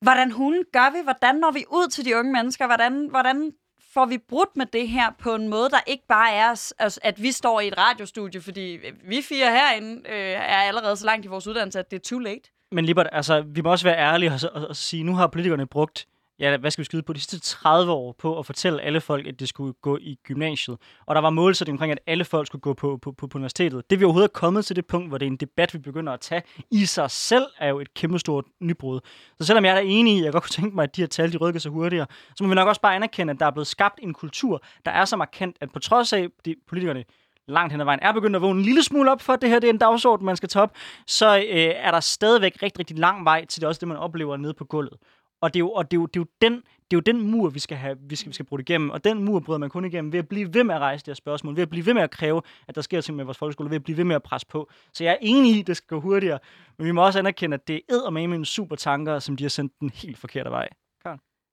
[0.00, 0.98] hvordan hun gør vi?
[1.02, 2.66] Hvordan når vi ud til de unge mennesker?
[2.66, 3.52] Hvordan, hvordan
[3.94, 7.22] får vi brudt med det her på en måde, der ikke bare er, altså, at
[7.22, 11.24] vi står i et radiostudie, fordi øh, vi fire herinde øh, er allerede så langt
[11.24, 12.50] i vores uddannelse, at det er too late.
[12.72, 15.66] Men Libert, altså, vi må også være ærlige og, og, og sige, nu har politikerne
[15.66, 16.06] brugt,
[16.38, 19.26] ja, hvad skal vi skyde på, de sidste 30 år på at fortælle alle folk,
[19.26, 20.78] at de skulle gå i gymnasiet.
[21.06, 23.90] Og der var målsætning omkring, at alle folk skulle gå på, på, på, på universitetet.
[23.90, 26.12] Det vi overhovedet er kommet til det punkt, hvor det er en debat, vi begynder
[26.12, 29.00] at tage, i sig selv er jo et kæmpestort nybrud.
[29.40, 31.02] Så selvom jeg er da enig i, at jeg godt kunne tænke mig, at de
[31.02, 32.06] her tal de rykker sig hurtigere,
[32.36, 34.90] så må vi nok også bare anerkende, at der er blevet skabt en kultur, der
[34.90, 37.04] er så markant, at på trods af, de politikerne
[37.48, 39.50] langt hen ad vejen er begyndt at vågne en lille smule op for, at det
[39.50, 40.76] her det er en dagsorden, man skal tage op,
[41.06, 44.36] så øh, er der stadigvæk rigtig, rigtig lang vej til det også det, man oplever
[44.36, 44.98] nede på gulvet.
[45.44, 47.00] Og det er jo, og det er jo, det er jo, den, det er jo
[47.00, 48.90] den mur, vi skal, have, vi, skal, vi skal bruge igennem.
[48.90, 51.10] Og den mur bryder man kun igennem ved at blive ved med at rejse de
[51.10, 53.38] her spørgsmål, ved at blive ved med at kræve, at der sker ting med vores
[53.38, 54.70] folkeskole, ved at blive ved med at presse på.
[54.92, 56.38] Så jeg er enig i, at det skal gå hurtigere,
[56.78, 59.48] men vi må også anerkende, at det er med en super tanker, som de har
[59.48, 60.68] sendt den helt forkerte vej.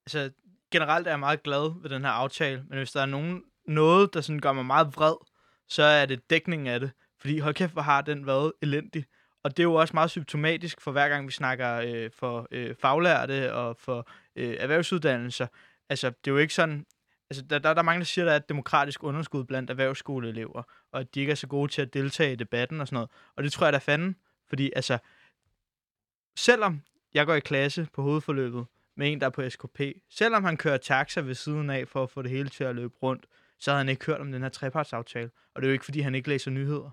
[0.06, 0.32] Altså,
[0.72, 4.14] generelt er jeg meget glad ved den her aftale, men hvis der er nogen, noget,
[4.14, 5.16] der sådan gør mig meget vred,
[5.70, 6.92] så er det dækningen af det.
[7.20, 9.06] Fordi hold kæft, hvor har den været elendig.
[9.44, 12.76] Og det er jo også meget symptomatisk for hver gang vi snakker øh, for øh,
[12.76, 15.48] faglærte og for øh, erhvervsuddannelser.
[15.90, 16.86] Altså, det er jo ikke sådan...
[17.30, 19.70] Altså, der, der, der er mange, der siger, at der er et demokratisk underskud blandt
[19.70, 22.96] erhvervsskoleelever, og at de ikke er så gode til at deltage i debatten og sådan
[22.96, 23.10] noget.
[23.36, 24.16] Og det tror jeg, der fanden.
[24.50, 24.98] Fordi, altså,
[26.38, 26.82] selvom
[27.14, 28.66] jeg går i klasse på hovedforløbet
[28.96, 32.10] med en, der er på SKP, selvom han kører taxa ved siden af for at
[32.10, 33.26] få det hele til at løbe rundt,
[33.60, 35.32] så havde han ikke hørt om den her trepartsaftale.
[35.54, 36.92] Og det er jo ikke, fordi han ikke læser nyheder.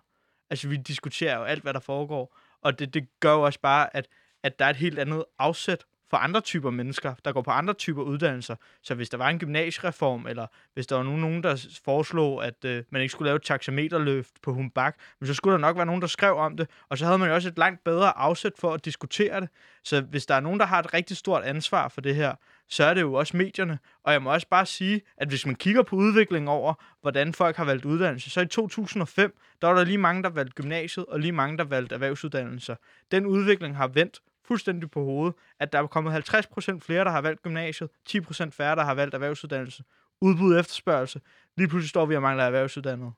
[0.51, 2.38] Altså, vi diskuterer jo alt, hvad der foregår.
[2.62, 4.09] Og det, det gør jo også bare, at,
[4.42, 7.74] at der er et helt andet afsæt for andre typer mennesker, der går på andre
[7.74, 8.56] typer uddannelser.
[8.82, 12.64] Så hvis der var en gymnasiereform, eller hvis der var nogen, nogen der foreslog, at
[12.64, 15.86] øh, man ikke skulle lave et taxameterløft på Humbak, men så skulle der nok være
[15.86, 18.52] nogen, der skrev om det, og så havde man jo også et langt bedre afsæt
[18.59, 19.48] for at diskutere det.
[19.84, 22.34] Så hvis der er nogen, der har et rigtig stort ansvar for det her,
[22.68, 23.78] så er det jo også medierne.
[24.02, 27.56] Og jeg må også bare sige, at hvis man kigger på udviklingen over, hvordan folk
[27.56, 31.20] har valgt uddannelse, så i 2005, der var der lige mange, der valgte gymnasiet, og
[31.20, 32.76] lige mange, der valgte erhvervsuddannelser.
[33.11, 37.20] Den udvikling har vendt fuldstændig på hovedet, at der er kommet 50% flere, der har
[37.20, 39.82] valgt gymnasiet, 10% færre, der har valgt erhvervsuddannelse.
[40.20, 41.20] Udbud og efterspørgsel.
[41.57, 43.12] Lige pludselig står vi og mangler erhvervsuddannede.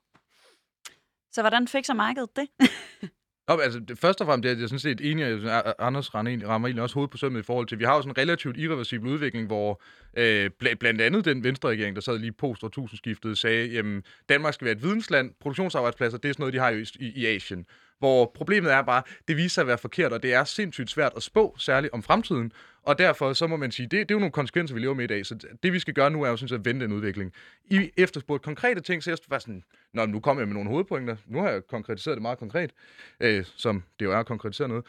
[1.33, 2.49] Så hvordan fikser markedet det?
[3.49, 6.49] Nå, altså, det, først og fremmest er jeg sådan set enig, at Anders rammer egentlig,
[6.49, 8.57] rammer egentlig også hovedet på sømmet i forhold til, vi har jo sådan en relativt
[8.57, 9.83] irreversibel udvikling, hvor
[10.16, 14.55] øh, bl- blandt andet den venstre regering, der sad lige post årtusindskiftet, sagde, jamen, Danmark
[14.55, 17.26] skal være et vidensland, produktionsarbejdspladser, det er sådan noget, de har jo i, i, i
[17.26, 17.66] Asien.
[18.01, 21.12] Hvor problemet er bare, det viser sig at være forkert, og det er sindssygt svært
[21.16, 22.53] at spå, særligt om fremtiden.
[22.82, 25.05] Og derfor så må man sige, det, det er jo nogle konsekvenser, vi lever med
[25.05, 25.26] i dag.
[25.26, 27.32] Så det vi skal gøre nu er jo synes at vente en udvikling.
[27.70, 31.16] I efterspurgte konkrete ting, så jeg var sådan, Nå, nu kommer jeg med nogle hovedpointer.
[31.26, 32.70] Nu har jeg konkretiseret det meget konkret,
[33.20, 34.84] øh, som det jo er at konkretisere noget.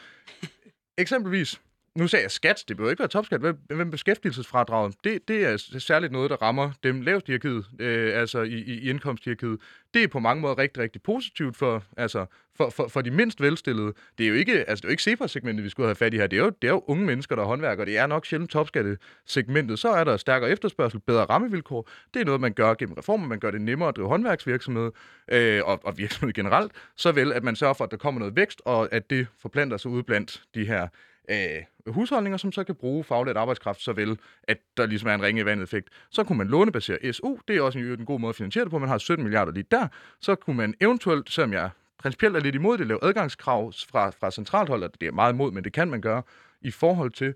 [0.98, 1.62] Eksempelvis,
[1.96, 5.80] nu sagde jeg skat, det behøver ikke være topskat, men hvem beskæftigelsesfradraget, det, det er
[5.80, 9.60] særligt noget, der rammer dem lavest i hierarkiet, øh, altså i, i, i indkomsthierarkiet.
[9.94, 12.26] Det er på mange måder rigtig, rigtig positivt for, altså,
[12.56, 13.94] for, for, for de mindst velstillede.
[14.18, 16.18] Det er jo ikke, altså, det er jo ikke CEPA-segmentet, vi skulle have fat i
[16.18, 16.28] her.
[16.28, 17.86] Det er, jo, det er jo unge mennesker, der håndværker.
[17.86, 19.80] Det er nok sjældent topskattesegmentet.
[19.80, 21.90] Så er der stærkere efterspørgsel, bedre rammevilkår.
[22.14, 23.28] Det er noget, man gør gennem reformer.
[23.28, 24.92] Man gør det nemmere at drive håndværksvirksomhed
[25.32, 26.72] øh, og, og virksomhed generelt.
[26.96, 29.92] Såvel, at man sørger for, at der kommer noget vækst, og at det forplanter sig
[29.92, 30.88] ud blandt de her
[31.32, 35.22] af husholdninger, som så kan bruge faglært arbejdskraft, så vel, at der ligesom er en
[35.22, 35.90] ringe vandet effekt.
[36.10, 38.72] Så kunne man lånebasere SU, det er også en, en god måde at finansiere det
[38.72, 39.88] på, man har 17 milliarder lige der.
[40.20, 44.32] Så kunne man eventuelt, selvom jeg principielt er lidt imod det, lave adgangskrav fra, fra
[44.32, 46.24] centralt hold, og det er meget imod, men det kan man gøre
[46.62, 47.34] i forhold til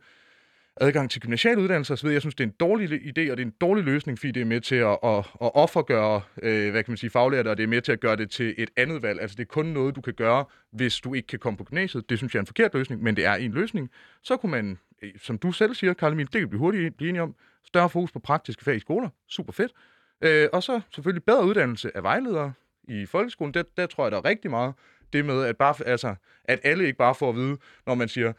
[0.82, 2.08] adgang til gymnasiale uddannelser osv.
[2.08, 4.42] Jeg synes, det er en dårlig idé, og det er en dårlig løsning, fordi det
[4.42, 7.64] er med til at, at, at offergøre, øh, hvad kan man sige, faglærte, og det
[7.64, 9.22] er med til at gøre det til et andet valg.
[9.22, 12.10] Altså, det er kun noget, du kan gøre, hvis du ikke kan komme på gymnasiet.
[12.10, 13.90] Det synes jeg er en forkert løsning, men det er en løsning.
[14.24, 17.10] Så kunne man, øh, som du selv siger, Karl Emil, det kan vi hurtigt blive
[17.10, 19.10] enige om, større fokus på praktiske fag i skoler.
[19.28, 19.72] Super fedt.
[20.22, 22.54] Øh, og så selvfølgelig bedre uddannelse af vejledere
[22.84, 23.54] i folkeskolen.
[23.54, 24.74] Der, der tror jeg, der er rigtig meget
[25.14, 28.34] det med, at, bare, altså, at alle ikke bare får at vide, når man siger,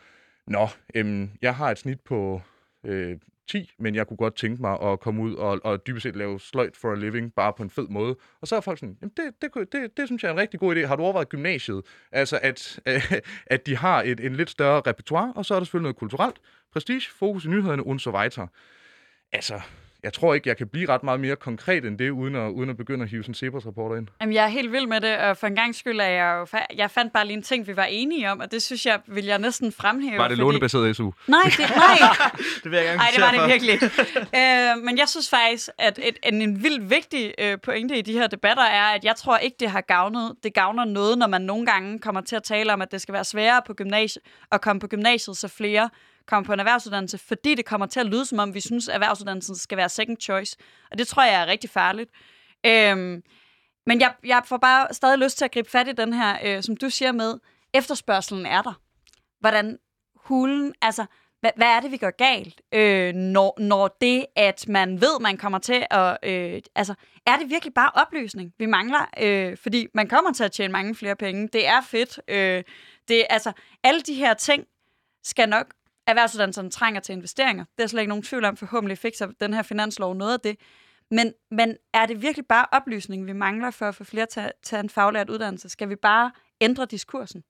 [0.47, 2.43] Nå, øhm, jeg har et snit på
[2.85, 3.19] øh,
[3.49, 6.41] 10, men jeg kunne godt tænke mig at komme ud og, og dybest set lave
[6.41, 8.17] sløjt for a living, bare på en fed måde.
[8.41, 10.39] Og så er folk sådan, jamen det, det, kunne- det, det synes jeg er en
[10.41, 10.87] rigtig god idé.
[10.87, 11.83] Har du overvejet gymnasiet?
[12.13, 13.13] Altså, at, øh,
[13.47, 16.37] at de har et, en lidt større repertoire, og så er der selvfølgelig noget kulturelt.
[16.73, 18.47] Prestige, fokus i nyhederne, und so weiter.
[19.33, 19.61] Altså,
[20.07, 22.71] jeg tror ikke, jeg kan blive ret meget mere konkret end det, uden at, uden
[22.71, 24.07] at begynde at hive sådan Cepos rapporter ind.
[24.21, 26.59] Jamen, jeg er helt vild med det, og for en gang skyld er jeg jo...
[26.59, 29.01] Fa- jeg fandt bare lige en ting, vi var enige om, og det synes jeg,
[29.07, 30.19] vil jeg næsten fremhæve.
[30.19, 31.11] Var det fordi- lånebaseret SU?
[31.27, 32.09] Nej, det, nej.
[32.65, 33.83] Det vil jeg gerne Nej, det var det virkelig.
[34.37, 38.13] øh, men jeg synes faktisk, at et, en, en vildt vigtig øh, pointe i de
[38.13, 40.33] her debatter er, at jeg tror ikke, det har gavnet.
[40.43, 43.13] Det gavner noget, når man nogle gange kommer til at tale om, at det skal
[43.13, 45.91] være sværere på gymnasie, at komme på gymnasiet, så flere
[46.27, 48.95] kommer på en erhvervsuddannelse, fordi det kommer til at lyde, som om vi synes, at
[48.95, 50.57] erhvervsuddannelsen skal være second choice.
[50.91, 52.11] Og det tror jeg er rigtig farligt.
[52.67, 53.23] Øhm,
[53.87, 56.63] men jeg, jeg får bare stadig lyst til at gribe fat i den her, øh,
[56.63, 57.35] som du siger med,
[57.75, 58.81] efterspørgselen er der.
[59.41, 59.79] Hvordan
[60.17, 61.07] hulen, altså,
[61.41, 65.37] hvad, hvad er det, vi gør galt, øh, når, når det, at man ved, man
[65.37, 66.19] kommer til at...
[66.23, 66.95] Øh, altså,
[67.27, 69.11] er det virkelig bare oplysning, vi mangler?
[69.21, 71.49] Øh, fordi man kommer til at tjene mange flere penge.
[71.53, 72.21] Det er fedt.
[72.29, 72.65] Øh,
[73.09, 73.53] det, altså,
[73.83, 74.65] alle de her ting
[75.25, 75.67] skal nok...
[76.07, 77.65] Erhvervsuddannelserne trænger til investeringer.
[77.77, 78.57] Det er slet ikke nogen tvivl om.
[78.57, 80.57] Forhåbentlig fikser den her finanslov noget af det.
[81.11, 84.53] Men, men er det virkelig bare oplysning, vi mangler for at få flere til at
[84.63, 85.69] tage en faglært uddannelse?
[85.69, 86.31] Skal vi bare
[86.61, 87.43] ændre diskursen?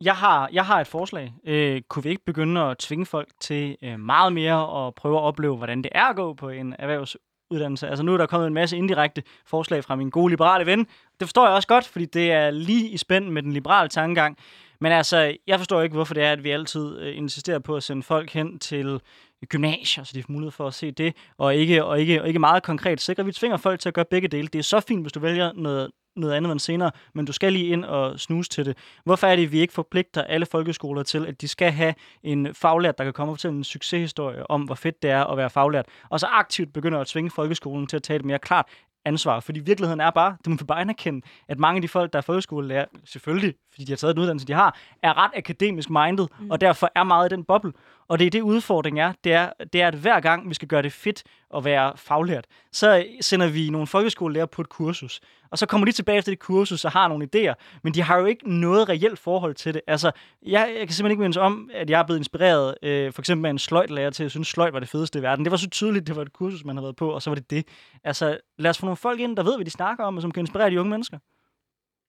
[0.00, 1.34] Jeg har, jeg har et forslag.
[1.46, 5.22] Øh, kunne vi ikke begynde at tvinge folk til øh, meget mere at prøve at
[5.22, 7.88] opleve, hvordan det er at gå på en erhvervsuddannelse?
[7.88, 10.78] Altså nu er der kommet en masse indirekte forslag fra min gode liberale ven.
[11.20, 14.38] Det forstår jeg også godt, fordi det er lige i spænd med den liberale tankegang.
[14.84, 17.82] Men altså, jeg forstår ikke, hvorfor det er, at vi altid øh, insisterer på at
[17.82, 19.00] sende folk hen til
[19.46, 22.40] gymnasier, så de får mulighed for at se det, og ikke, og ikke, og ikke
[22.40, 23.24] meget konkret sikre.
[23.24, 24.48] Vi tvinger folk til at gøre begge dele.
[24.48, 27.52] Det er så fint, hvis du vælger noget, noget andet end senere, men du skal
[27.52, 28.78] lige ind og snuse til det.
[29.04, 32.54] Hvorfor er det, at vi ikke forpligter alle folkeskoler til, at de skal have en
[32.54, 35.50] faglært, der kan komme og fortælle en succeshistorie om, hvor fedt det er at være
[35.50, 38.66] faglært, og så aktivt begynder at tvinge folkeskolen til at tage et mere klart
[39.04, 39.40] ansvar.
[39.40, 42.18] Fordi virkeligheden er bare, det må vi bare anerkende, at mange af de folk, der
[42.18, 46.26] er folkeskolelærer, selvfølgelig, fordi de har taget den uddannelse, de har, er ret akademisk minded,
[46.40, 46.50] mm.
[46.50, 47.72] og derfor er meget i den boble.
[48.08, 50.68] Og det er det udfordring er, det er, det er, at hver gang vi skal
[50.68, 51.22] gøre det fedt
[51.56, 55.20] at være faglært, så sender vi nogle folkeskolelærer på et kursus.
[55.50, 58.18] og så kommer de tilbage efter det kursus og har nogle idéer, men de har
[58.18, 59.82] jo ikke noget reelt forhold til det.
[59.86, 60.10] Altså,
[60.42, 63.46] jeg, jeg kan simpelthen ikke mindes om, at jeg er blevet inspireret, øh, for eksempel
[63.46, 65.44] af en sløjtlærer til at synes, sløjt var det fedeste i verden.
[65.44, 67.34] Det var så tydeligt, det var et kursus, man havde været på, og så var
[67.34, 67.68] det det.
[68.04, 70.30] Altså, lad os få nogle folk ind, der ved, hvad de snakker om, og som
[70.30, 71.18] kan inspirere de unge mennesker.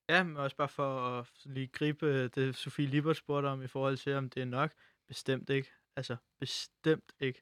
[0.09, 3.67] Ja, men også bare for at lige gribe øh, det, Sofie Libert spurgte om i
[3.67, 4.71] forhold til, om det er nok.
[5.07, 5.69] Bestemt ikke.
[5.95, 7.41] Altså, bestemt ikke.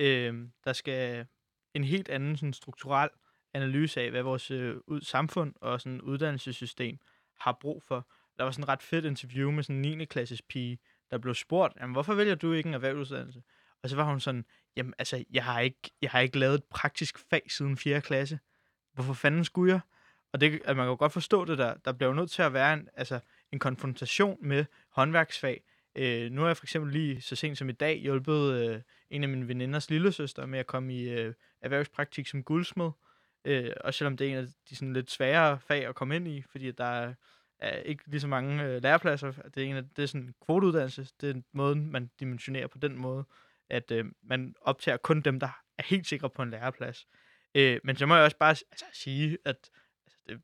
[0.00, 1.26] Øh, der skal
[1.74, 3.10] en helt anden sådan, strukturel
[3.54, 6.98] analyse af, hvad vores øh, ud, samfund og sådan, uddannelsessystem
[7.40, 8.08] har brug for.
[8.38, 10.04] Der var sådan et ret fedt interview med sådan en 9.
[10.04, 10.78] klasses pige,
[11.10, 13.42] der blev spurgt, jamen, hvorfor vælger du ikke en erhvervsuddannelse?
[13.82, 14.44] Og så var hun sådan,
[14.76, 18.00] jamen altså, jeg har ikke, jeg har ikke lavet et praktisk fag siden 4.
[18.00, 18.38] klasse.
[18.92, 19.80] Hvorfor fanden skulle jeg?
[20.32, 21.74] Og det, at man kan jo godt forstå det der.
[21.74, 23.20] Der bliver jo nødt til at være en, altså,
[23.52, 25.62] en konfrontation med håndværksfag.
[25.96, 28.80] Øh, nu har jeg for eksempel lige så sent som i dag hjulpet øh,
[29.10, 32.90] en af mine veninders lillesøster med at komme i øh, erhvervspraktik som guldsmed.
[33.44, 36.28] Øh, og selvom det er en af de sådan lidt sværere fag at komme ind
[36.28, 37.14] i, fordi der er,
[37.58, 39.32] er ikke lige så mange øh, lærepladser.
[39.32, 41.08] Det er, en af, det er sådan en kvoteuddannelse.
[41.20, 43.24] Det er en måde, man dimensionerer på den måde,
[43.70, 47.06] at øh, man optager kun dem, der er helt sikre på en læreplads.
[47.54, 49.70] Øh, men så må jeg også bare altså, sige, at
[50.06, 50.42] altså, det,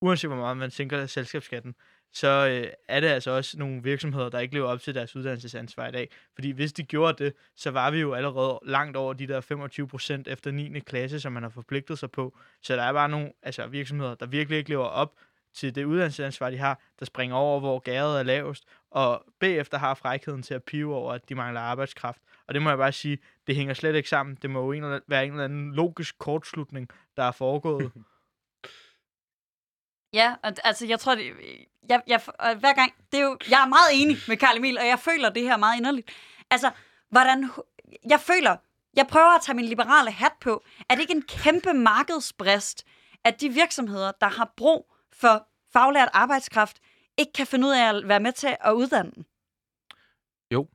[0.00, 1.74] uanset hvor meget man sænker selskabsskatten,
[2.12, 5.88] så øh, er det altså også nogle virksomheder, der ikke lever op til deres uddannelsesansvar
[5.88, 6.08] i dag.
[6.34, 9.88] Fordi hvis de gjorde det, så var vi jo allerede langt over de der 25
[9.88, 10.80] procent efter 9.
[10.80, 12.38] klasse, som man har forpligtet sig på.
[12.62, 15.14] Så der er bare nogle altså, virksomheder, der virkelig ikke lever op
[15.54, 19.94] til det uddannelsesansvar, de har, der springer over, hvor gæret er lavest, og bagefter har
[19.94, 22.22] frækheden til at pive over, at de mangler arbejdskraft.
[22.46, 24.38] Og det må jeg bare sige, det hænger slet ikke sammen.
[24.42, 27.92] Det må jo en eller være en eller anden logisk kortslutning, der er foregået.
[30.12, 31.32] Ja, og, altså jeg tror, det,
[31.88, 34.78] jeg, jeg, og hver gang, det er jo, jeg er meget enig med Karl Emil,
[34.78, 36.10] og jeg føler det her meget inderligt.
[36.50, 36.70] Altså,
[37.08, 37.50] hvordan,
[38.08, 38.56] jeg føler,
[38.96, 42.86] jeg prøver at tage min liberale hat på, er det ikke en kæmpe markedsbrist,
[43.24, 46.76] at de virksomheder, der har brug for faglært arbejdskraft,
[47.18, 49.26] ikke kan finde ud af at være med til at uddanne den?
[50.50, 50.68] Jo.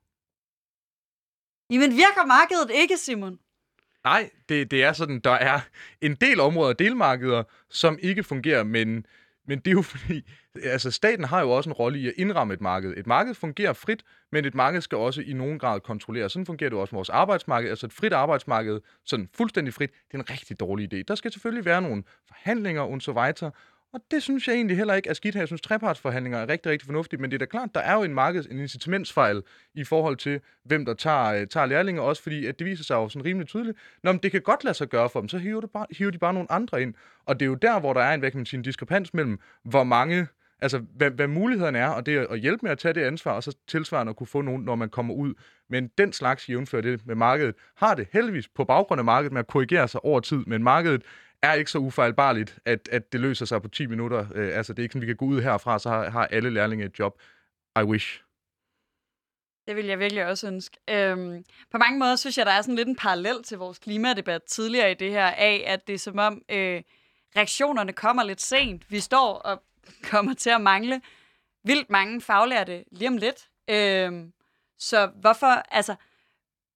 [1.69, 3.39] Jamen virker markedet ikke, Simon?
[4.03, 5.59] Nej, det, det er sådan, der er
[6.01, 9.05] en del områder og delmarkeder, som ikke fungerer, men,
[9.47, 10.29] men det er jo fordi,
[10.63, 12.93] altså staten har jo også en rolle i at indramme et marked.
[12.97, 16.29] Et marked fungerer frit, men et marked skal også i nogen grad kontrollere.
[16.29, 17.69] Sådan fungerer det også med vores arbejdsmarked.
[17.69, 21.03] Altså et frit arbejdsmarked, sådan fuldstændig frit, det er en rigtig dårlig idé.
[21.07, 23.51] Der skal selvfølgelig være nogle forhandlinger og så videre,
[23.93, 25.41] og det synes jeg egentlig heller ikke er skidt her.
[25.41, 28.03] Jeg synes, trepartsforhandlinger er rigtig, rigtig fornuftigt, men det er da klart, der er jo
[28.03, 32.45] en markeds, en incitamentsfejl i forhold til, hvem der tager, øh, tager lærlinge, også fordi
[32.45, 33.77] at det viser sig jo sådan rimelig tydeligt.
[34.03, 36.11] Nå, men det kan godt lade sig gøre for dem, så hiver, det bare, hiver
[36.11, 36.93] de bare nogle andre ind.
[37.25, 39.13] Og det er jo der, hvor der er en, hvad kan man sige, en diskrepans
[39.13, 40.27] mellem, hvor mange
[40.61, 43.43] Altså, hvad, hvad mulighederne er, og det at hjælpe med at tage det ansvar, og
[43.43, 45.33] så tilsvarende at kunne få nogen, når man kommer ud.
[45.69, 49.39] Men den slags jævnfører det med markedet, har det heldigvis på baggrund af markedet med
[49.39, 51.03] at korrigere sig over tid, men markedet
[51.41, 54.25] er ikke så ufejlbarligt, at, at det løser sig på 10 minutter.
[54.35, 56.49] Øh, altså, det er ikke sådan, vi kan gå ud herfra, så har, har alle
[56.49, 57.21] lærlinge et job.
[57.79, 58.23] I wish.
[59.67, 60.77] Det vil jeg virkelig også ønske.
[60.89, 64.43] Øhm, på mange måder synes jeg, der er sådan lidt en parallel til vores klimadebat
[64.43, 66.81] tidligere i det her, af at det er som om øh,
[67.35, 68.91] reaktionerne kommer lidt sent.
[68.91, 69.63] Vi står og
[70.11, 71.01] kommer til at mangle
[71.63, 73.49] vildt mange faglærte lige om lidt.
[73.69, 74.33] Øhm,
[74.79, 75.95] så hvorfor, altså,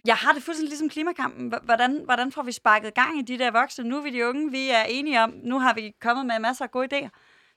[0.05, 1.53] jeg har det fuldstændig ligesom klimakampen.
[1.63, 3.89] Hvordan, hvordan får vi sparket gang i de der voksne?
[3.89, 6.65] Nu er vi de unge, vi er enige om, nu har vi kommet med masser
[6.65, 7.09] af gode idéer.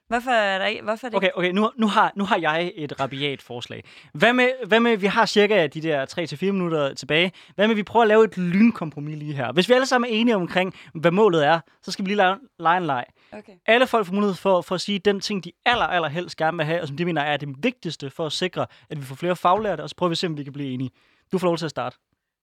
[0.08, 3.00] Hvorfor er, der, hvorfor er det Okay, okay nu, nu, har, nu har jeg et
[3.00, 3.84] rabiat forslag.
[4.12, 6.06] Hvad med, hvad med, vi har cirka de der
[6.42, 7.32] 3-4 minutter tilbage.
[7.54, 9.52] Hvad med, vi prøver at lave et lynkompromis lige her?
[9.52, 12.36] Hvis vi alle sammen er enige omkring, hvad målet er, så skal vi lige lege,
[12.58, 13.04] lege en leg.
[13.32, 13.52] Okay.
[13.66, 16.56] Alle folk får mulighed for, for at sige den ting, de aller, aller helst gerne
[16.56, 19.14] vil have, og som de mener er det vigtigste for at sikre, at vi får
[19.14, 20.90] flere faglærte, og så prøver vi at se, om vi kan blive enige.
[21.32, 21.96] Du får lov til at starte.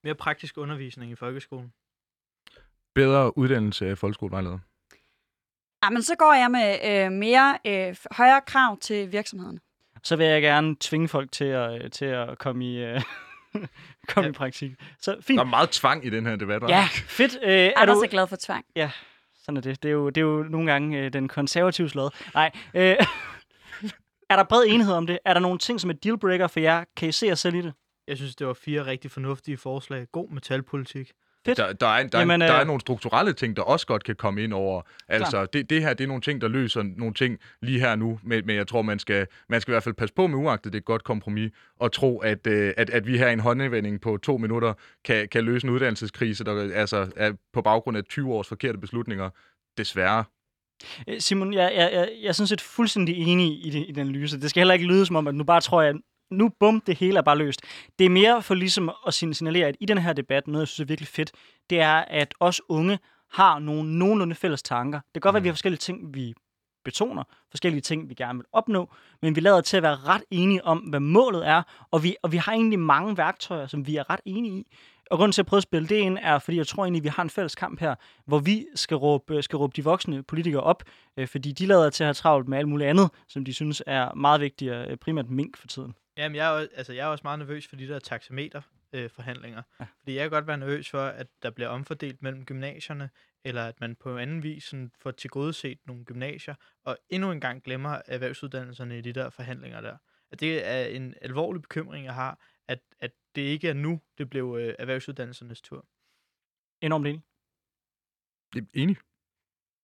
[0.04, 1.72] Mere praktisk undervisning i folkeskolen.
[2.94, 4.60] Bedre uddannelse af folkeskolevejledere.
[5.84, 9.60] Ja, men så går jeg med øh, mere øh, højere krav til virksomhederne.
[10.02, 13.00] Så vil jeg gerne tvinge folk til at, øh, til at komme i, øh,
[14.08, 14.28] komme Ja.
[14.28, 14.72] i praktik.
[15.00, 15.38] Så fint.
[15.38, 16.62] Der er meget tvang i den her debat?
[16.68, 17.38] Ja, fedt.
[17.42, 18.64] Øh, er Anders du, er glad for tvang.
[19.42, 19.82] sådan er det.
[19.82, 22.10] Det er jo, det er jo nogle gange øh, den konservative slåd.
[22.34, 22.50] Nej.
[22.74, 22.82] Øh,
[24.30, 25.18] er der bred enighed om det?
[25.24, 26.84] Er der nogle ting, som er dealbreaker for jer?
[26.96, 27.74] Kan I se jer selv i det?
[28.12, 30.06] Jeg synes, det var fire rigtig fornuftige forslag.
[30.12, 31.12] God metalpolitik.
[31.46, 31.58] Fedt.
[31.58, 34.04] Der, der, er, der, Jamen, Jamen, der øh, er nogle strukturelle ting, der også godt
[34.04, 34.82] kan komme ind over.
[35.08, 38.20] Altså, det, det her, det er nogle ting, der løser nogle ting lige her nu,
[38.22, 40.72] men, men jeg tror, man skal, man skal i hvert fald passe på med uagtet
[40.72, 41.50] det er et godt kompromis,
[41.80, 45.28] og tro, at, øh, at, at vi her i en håndevending på to minutter kan,
[45.28, 49.30] kan løse en uddannelseskrise, der altså er på baggrund af 20 års forkerte beslutninger.
[49.78, 50.24] Desværre.
[51.08, 54.08] Øh, Simon, jeg, jeg, jeg, jeg er sådan set fuldstændig enig i, det, i den
[54.08, 54.40] analyse.
[54.40, 55.94] Det skal heller ikke lyde som om, at nu bare tror jeg,
[56.32, 57.60] nu bum, det hele er bare løst.
[57.98, 60.84] Det er mere for ligesom at signalere, at i den her debat, noget jeg synes
[60.84, 61.32] er virkelig fedt,
[61.70, 62.98] det er, at os unge
[63.32, 65.00] har nogle nogenlunde fælles tanker.
[65.00, 66.34] Det kan godt være, at vi har forskellige ting, vi
[66.84, 70.64] betoner forskellige ting, vi gerne vil opnå, men vi lader til at være ret enige
[70.64, 74.10] om, hvad målet er, og vi, og vi har egentlig mange værktøjer, som vi er
[74.10, 74.66] ret enige i.
[75.10, 77.08] Og grunden til at prøve at spille det ind, er, fordi jeg tror egentlig, vi
[77.08, 77.94] har en fælles kamp her,
[78.26, 80.82] hvor vi skal råbe, skal råbe de voksne politikere op,
[81.16, 83.82] øh, fordi de lader til at have travlt med alt muligt andet, som de synes
[83.86, 85.94] er meget vigtigere, øh, primært mink for tiden.
[86.16, 89.04] Jamen, jeg er, også, altså, jeg er også meget nervøs for de der taxameter-forhandlinger.
[89.04, 89.62] Øh, forhandlinger.
[89.80, 89.86] Ja.
[89.98, 93.10] Fordi jeg kan godt være nervøs for, at der bliver omfordelt mellem gymnasierne,
[93.44, 96.54] eller at man på anden vis sådan, får tilgodeset nogle gymnasier,
[96.84, 99.96] og endnu en gang glemmer erhvervsuddannelserne i de der forhandlinger der.
[100.30, 102.38] At det er en alvorlig bekymring, jeg har,
[102.68, 105.86] at, at det ikke er nu, det blev øh, erhvervsuddannelsernes tur.
[106.80, 107.22] Enormt enig.
[108.54, 108.96] Det er enig.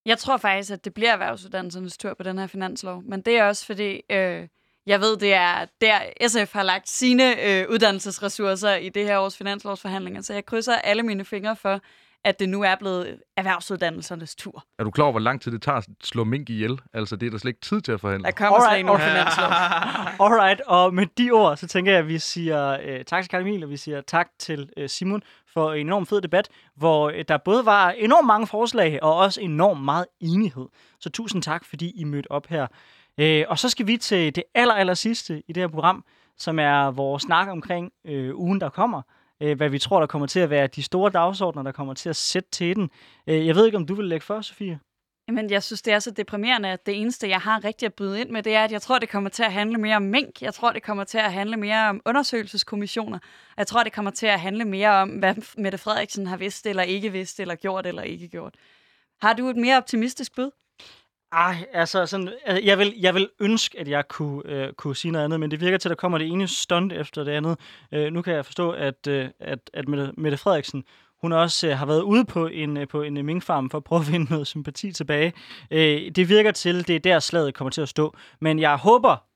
[0.05, 3.03] Jeg tror faktisk, at det bliver erhvervsuddannelsernes tur på den her finanslov.
[3.03, 4.49] Men det er også fordi, øh,
[4.89, 9.37] jeg ved, det er der SF har lagt sine øh, uddannelsesressourcer i det her års
[9.37, 10.23] finanslovsforhandlinger.
[10.23, 11.81] Så jeg krydser alle mine fingre for,
[12.25, 14.65] at det nu er blevet erhvervsuddannelsernes tur.
[14.79, 16.81] Er du klar over, hvor lang tid det tager at slå mink ihjel?
[16.95, 18.25] Altså, det er der slet ikke tid til at forhandle.
[18.25, 19.51] Der kommer slet Alright, ikke nogen finanslov.
[20.27, 23.41] Alright, og med de ord, så tænker jeg, at vi siger øh, tak til Karl
[23.41, 25.23] Emil, og vi siger tak til øh, Simon
[25.53, 29.41] for en enorm fed debat, hvor øh, der både var enormt mange forslag, og også
[29.41, 30.67] enormt meget enighed.
[31.01, 32.67] Så tusind tak, fordi I mødte op her.
[33.19, 36.05] Øh, og så skal vi til det aller, aller sidste i det her program,
[36.37, 39.03] som er vores snak omkring øh, ugen, der kommer.
[39.43, 42.09] Øh, hvad vi tror, der kommer til at være de store dagsordner, der kommer til
[42.09, 42.91] at sætte til den.
[43.27, 44.81] Øh, jeg ved ikke, om du vil lægge før, Sofie?
[45.29, 48.21] Jamen, jeg synes, det er så deprimerende, at det eneste, jeg har rigtig at byde
[48.21, 50.43] ind med, det er, at jeg tror, det kommer til at handle mere om mink.
[50.43, 53.19] Jeg tror, det kommer til at handle mere om undersøgelseskommissioner.
[53.57, 56.83] Jeg tror, det kommer til at handle mere om, hvad Mette Frederiksen har vidst eller
[56.83, 58.55] ikke vidst, eller gjort eller ikke gjort.
[59.23, 60.51] Har du et mere optimistisk bud?
[61.33, 65.13] Ej, altså, sådan, altså jeg, vil, jeg vil ønske, at jeg kunne, øh, kunne sige
[65.13, 67.59] noget andet, men det virker til, at der kommer det ene stunt efter det andet.
[67.93, 70.85] Øh, nu kan jeg forstå, at, øh, at, at Mette, Mette Frederiksen,
[71.21, 73.85] hun også øh, har været ude på en, øh, på en øh, minkfarm for at
[73.85, 75.33] prøve at vinde noget sympati tilbage.
[75.71, 78.15] Øh, det virker til, det er der slaget kommer til at stå.
[78.41, 79.28] Men jeg håber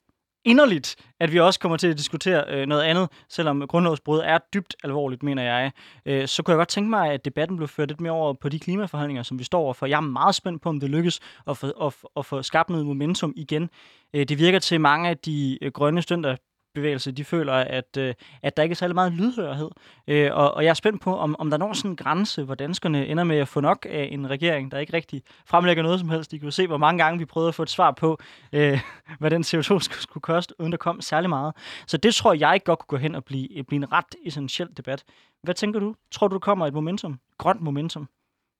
[0.44, 4.76] inderligt, at vi også kommer til at diskutere øh, noget andet, selvom grundlovsbrud er dybt
[4.84, 5.72] alvorligt, mener jeg.
[6.06, 8.48] Øh, så kunne jeg godt tænke mig, at debatten blev ført lidt mere over på
[8.48, 9.86] de klimaforhandlinger, som vi står overfor.
[9.86, 12.86] Jeg er meget spændt på, om det lykkes at få, at, at få skabt noget
[12.86, 13.70] momentum igen.
[14.14, 16.36] Øh, det virker til mange af de øh, grønne stønder
[16.74, 19.70] bevægelse, de føler, at, øh, at der ikke er særlig meget lydhørhed.
[20.08, 22.54] Øh, og, og jeg er spændt på, om, om der når sådan en grænse, hvor
[22.54, 26.08] danskerne ender med at få nok af en regering, der ikke rigtig fremlægger noget som
[26.08, 26.30] helst.
[26.30, 28.18] De kan jo se, hvor mange gange vi prøvede at få et svar på,
[28.52, 28.80] øh,
[29.20, 31.54] hvad den CO2 skulle, skulle koste, uden der kom særlig meget.
[31.86, 35.04] Så det tror jeg godt kunne gå hen og blive, blive en ret essentiel debat.
[35.42, 35.94] Hvad tænker du?
[36.10, 37.18] Tror du, der kommer et momentum?
[37.38, 38.08] Grønt momentum?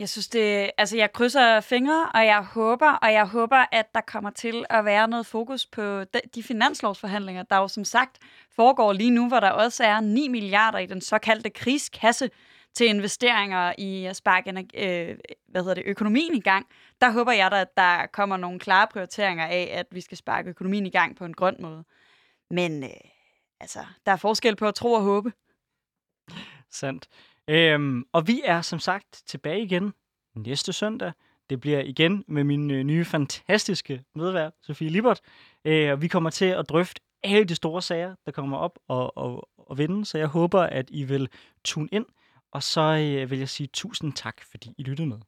[0.02, 4.00] Jeg synes det, altså jeg krydser fingre, og jeg håber, og jeg håber, at der
[4.00, 8.18] kommer til at være noget fokus på de, de finanslovsforhandlinger, der jo som sagt
[8.50, 12.30] foregår lige nu, hvor der også er 9 milliarder i den såkaldte krigskasse
[12.74, 16.66] til investeringer i at sparke øh, hvad hedder det, økonomien i gang.
[17.00, 20.50] Der håber jeg da, at der kommer nogle klare prioriteringer af, at vi skal sparke
[20.50, 21.84] økonomien i gang på en grøn måde.
[22.50, 22.90] Men øh,
[23.60, 25.32] altså, der er forskel på at tro og håbe.
[26.70, 27.08] Sandt.
[27.52, 29.92] Øhm, og vi er som sagt tilbage igen
[30.36, 31.12] næste søndag.
[31.50, 35.20] Det bliver igen med min øh, nye fantastiske medvært, Sofie Libert.
[35.64, 39.16] Øh, og vi kommer til at drøfte alle de store sager, der kommer op og,
[39.16, 40.04] og, og vinde.
[40.04, 41.28] Så jeg håber, at I vil
[41.64, 42.06] tune ind.
[42.52, 45.18] Og så øh, vil jeg sige tusind tak, fordi I lyttede med.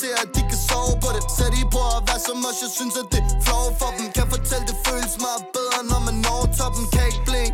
[0.00, 1.22] Til, at de kan sove på det.
[1.36, 4.06] Så de prøver at være som os, jeg synes, at det er flow for dem.
[4.16, 6.84] Kan fortælle, det føles meget bedre, når man når toppen.
[6.94, 7.52] Kan ikke blink,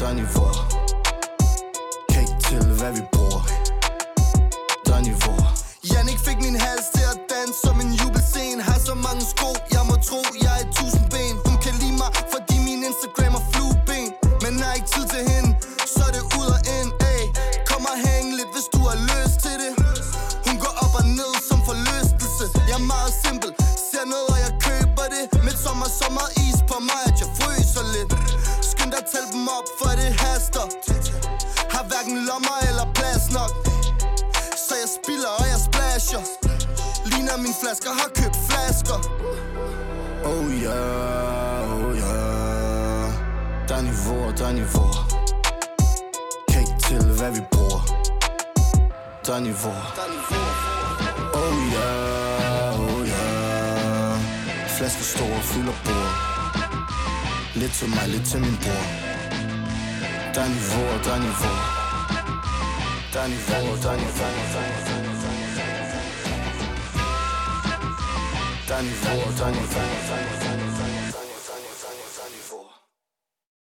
[0.00, 0.67] er niveauer,